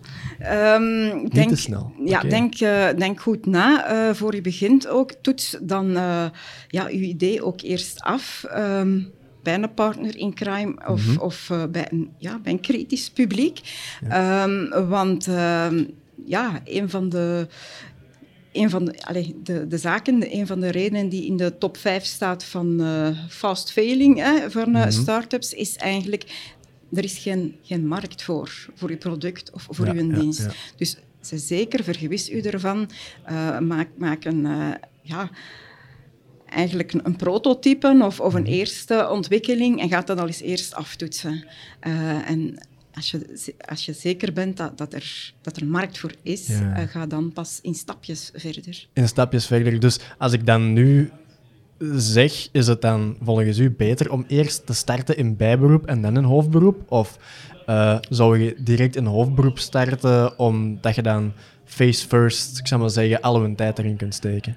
[0.53, 1.93] Um, niet denk, te snel.
[2.05, 2.31] Ja, okay.
[2.31, 5.13] denk, uh, denk goed na voor je begint ook.
[5.23, 5.93] Toets dan
[6.69, 8.45] ja, je idee ook eerst af.
[8.57, 9.11] Um,
[9.43, 11.21] bij een partner in crime of, mm -hmm.
[11.21, 13.61] of bij, een, ja, bij een kritisch publiek.
[14.09, 14.43] Ja.
[14.43, 15.29] Um, want
[16.27, 17.47] ja, een van de.
[18.53, 21.77] Een van de, allez, de, de zaken, een van de redenen die in de top
[21.77, 24.91] 5 staat van uh, fast failing hè, voor mm -hmm.
[24.91, 26.53] start-ups, is eigenlijk
[26.93, 30.43] er is geen, geen markt voor, voor je product of voor ja, je dienst.
[30.43, 30.51] Ja.
[30.77, 32.91] Dus zeker vergewis u ervan.
[33.31, 34.71] Uh, maak, maak een, uh,
[35.03, 35.31] ja,
[36.49, 40.75] eigenlijk een, een prototype of, of een eerste ontwikkeling en gaat dat al eens eerst
[40.75, 41.45] aftoetsen.
[41.87, 42.59] Uh, en
[42.95, 46.81] als je, als je zeker bent dat, dat, er, dat er markt voor is, ja.
[46.81, 48.87] uh, ga dan pas in stapjes verder.
[48.93, 49.81] In stapjes verder.
[49.81, 51.11] Dus als ik dan nu
[51.95, 56.17] zeg, is het dan volgens u beter om eerst te starten in bijberoep en dan
[56.17, 56.93] in hoofdberoep?
[56.93, 57.19] Of
[57.67, 61.33] uh, zou je direct in hoofdberoep starten omdat je dan
[61.65, 64.57] face first, ik zou maar zeggen, al hun tijd erin kunt steken?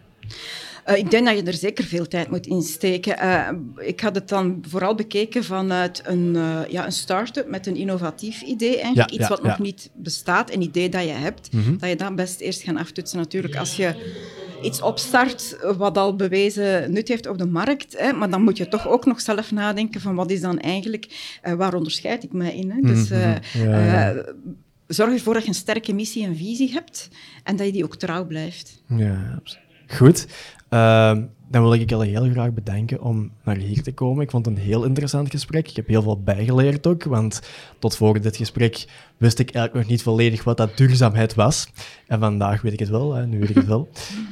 [0.86, 3.18] Uh, ik denk dat je er zeker veel tijd moet insteken.
[3.24, 3.50] Uh,
[3.88, 8.42] ik had het dan vooral bekeken vanuit een, uh, ja, een start-up met een innovatief
[8.42, 8.80] idee.
[8.80, 9.10] Eigenlijk.
[9.10, 11.54] Ja, Iets wat nog niet bestaat, een idee dat je hebt.
[11.54, 11.78] Mm -hmm.
[11.78, 13.18] Dat je dat best eerst gaan aftoetsen.
[13.20, 14.14] Natuurlijk, als je
[14.62, 18.68] iets opstart wat al bewezen nut heeft op de markt, hè, maar dan moet je
[18.68, 22.72] toch ook nog zelf nadenken van wat is dan eigenlijk, waar onderscheid ik mij in?
[22.72, 22.82] Hè?
[22.82, 23.18] Dus, mm
[23.52, 24.24] -hmm.
[24.88, 27.10] zorg ervoor dat je een sterke missie en visie hebt
[27.44, 28.82] en dat je die ook trouw blijft.
[28.88, 29.64] Ja, absoluut.
[29.88, 30.28] Goed.
[30.76, 31.18] Uh,
[31.50, 34.24] dan wil ik jullie heel graag bedanken om naar hier te komen.
[34.24, 35.70] Ik vond het een heel interessant gesprek.
[35.70, 37.42] Ik heb heel veel bijgeleerd ook, want
[37.80, 38.86] tot voor dit gesprek
[39.18, 41.68] wist ik eigenlijk nog niet volledig wat dat duurzaamheid was.
[42.08, 43.90] En vandaag weet ik het wel, hè, nu weet ik het wel.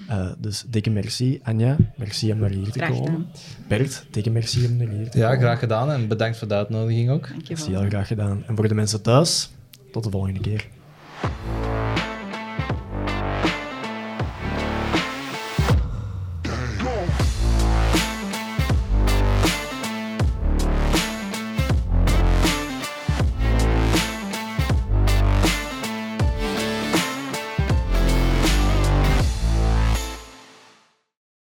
[0.10, 1.76] Uh, dus dikke merci, Anja.
[1.96, 3.28] Merci om naar hier te graag komen.
[3.68, 5.40] Bert, dikke merci om naar hier te ja, komen.
[5.40, 7.30] Ja, graag gedaan en bedankt voor de uitnodiging ook.
[7.30, 7.66] Dankjewel.
[7.66, 8.44] Merci, heel graag gedaan.
[8.48, 9.52] En voor de mensen thuis,
[9.92, 10.68] tot de volgende keer.